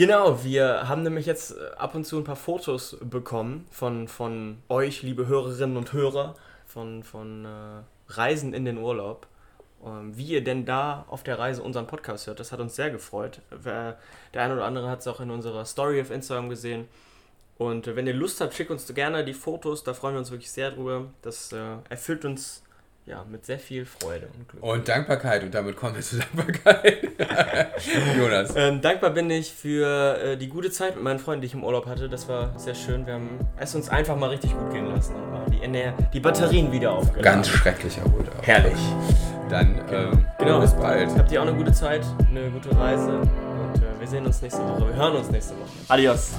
Genau, 0.00 0.42
wir 0.42 0.88
haben 0.88 1.02
nämlich 1.02 1.26
jetzt 1.26 1.50
äh, 1.50 1.76
ab 1.76 1.94
und 1.94 2.06
zu 2.06 2.16
ein 2.16 2.24
paar 2.24 2.34
Fotos 2.34 2.96
bekommen 3.02 3.66
von, 3.70 4.08
von 4.08 4.56
euch, 4.70 5.02
liebe 5.02 5.26
Hörerinnen 5.26 5.76
und 5.76 5.92
Hörer, 5.92 6.36
von, 6.70 7.02
von 7.02 7.44
äh, 7.44 7.82
Reisen 8.08 8.54
in 8.54 8.64
den 8.64 8.78
Urlaub. 8.78 9.26
Ähm, 9.84 10.16
wie 10.16 10.26
ihr 10.26 10.44
denn 10.44 10.64
da 10.64 11.04
auf 11.08 11.22
der 11.22 11.38
Reise 11.38 11.62
unseren 11.62 11.86
Podcast 11.86 12.26
hört, 12.26 12.40
das 12.40 12.52
hat 12.52 12.60
uns 12.60 12.76
sehr 12.76 12.90
gefreut. 12.90 13.40
Der 13.64 13.96
eine 14.34 14.54
oder 14.54 14.64
andere 14.64 14.88
hat 14.88 15.00
es 15.00 15.08
auch 15.08 15.20
in 15.20 15.30
unserer 15.30 15.64
Story 15.64 16.00
auf 16.00 16.10
Instagram 16.10 16.48
gesehen. 16.48 16.88
Und 17.58 17.86
wenn 17.94 18.06
ihr 18.06 18.14
Lust 18.14 18.40
habt, 18.40 18.54
schickt 18.54 18.70
uns 18.70 18.92
gerne 18.94 19.24
die 19.24 19.34
Fotos, 19.34 19.84
da 19.84 19.92
freuen 19.92 20.14
wir 20.14 20.20
uns 20.20 20.30
wirklich 20.30 20.50
sehr 20.50 20.70
drüber. 20.70 21.06
Das 21.22 21.52
äh, 21.52 21.76
erfüllt 21.88 22.24
uns 22.24 22.62
ja, 23.10 23.24
mit 23.28 23.44
sehr 23.44 23.58
viel 23.58 23.84
Freude 23.84 24.28
und 24.36 24.48
Glück. 24.48 24.62
Und 24.62 24.88
Dankbarkeit. 24.88 25.42
Und 25.42 25.52
damit 25.52 25.76
kommen 25.76 25.96
wir 25.96 26.02
zu 26.02 26.18
Dankbarkeit. 26.18 27.08
Jonas. 28.16 28.54
Ähm, 28.54 28.80
dankbar 28.80 29.10
bin 29.10 29.28
ich 29.30 29.52
für 29.52 30.16
äh, 30.22 30.36
die 30.36 30.48
gute 30.48 30.70
Zeit 30.70 30.94
mit 30.94 31.04
meinen 31.04 31.18
Freunden, 31.18 31.40
die 31.42 31.48
ich 31.48 31.54
im 31.54 31.64
Urlaub 31.64 31.86
hatte. 31.86 32.08
Das 32.08 32.28
war 32.28 32.56
sehr 32.58 32.74
schön. 32.74 33.06
Wir 33.06 33.14
haben 33.14 33.40
es 33.58 33.74
uns 33.74 33.88
einfach 33.88 34.16
mal 34.16 34.30
richtig 34.30 34.56
gut 34.56 34.72
gehen 34.72 34.86
lassen 34.86 35.14
und 35.16 35.30
mal 35.32 35.44
die, 35.50 35.62
Ener 35.62 35.92
die 36.14 36.20
Batterien 36.20 36.70
wieder 36.70 36.92
aufgeladen. 36.92 37.22
Ganz 37.22 37.48
schrecklicher 37.48 38.06
Urlaub. 38.06 38.34
Herrlich. 38.42 38.78
Dann 39.48 39.84
genau. 39.88 40.12
Ähm, 40.12 40.26
genau. 40.38 40.60
bis 40.60 40.72
bald. 40.74 41.10
Habt 41.18 41.32
ihr 41.32 41.42
auch 41.42 41.46
eine 41.46 41.56
gute 41.56 41.72
Zeit, 41.72 42.06
eine 42.28 42.48
gute 42.50 42.76
Reise 42.76 43.18
und 43.18 43.28
äh, 43.76 44.00
wir 44.00 44.06
sehen 44.06 44.24
uns 44.24 44.40
nächste 44.40 44.62
Woche. 44.62 44.86
Wir 44.88 44.94
hören 44.94 45.16
uns 45.16 45.30
nächste 45.30 45.54
Woche. 45.54 45.68
Adios. 45.88 46.30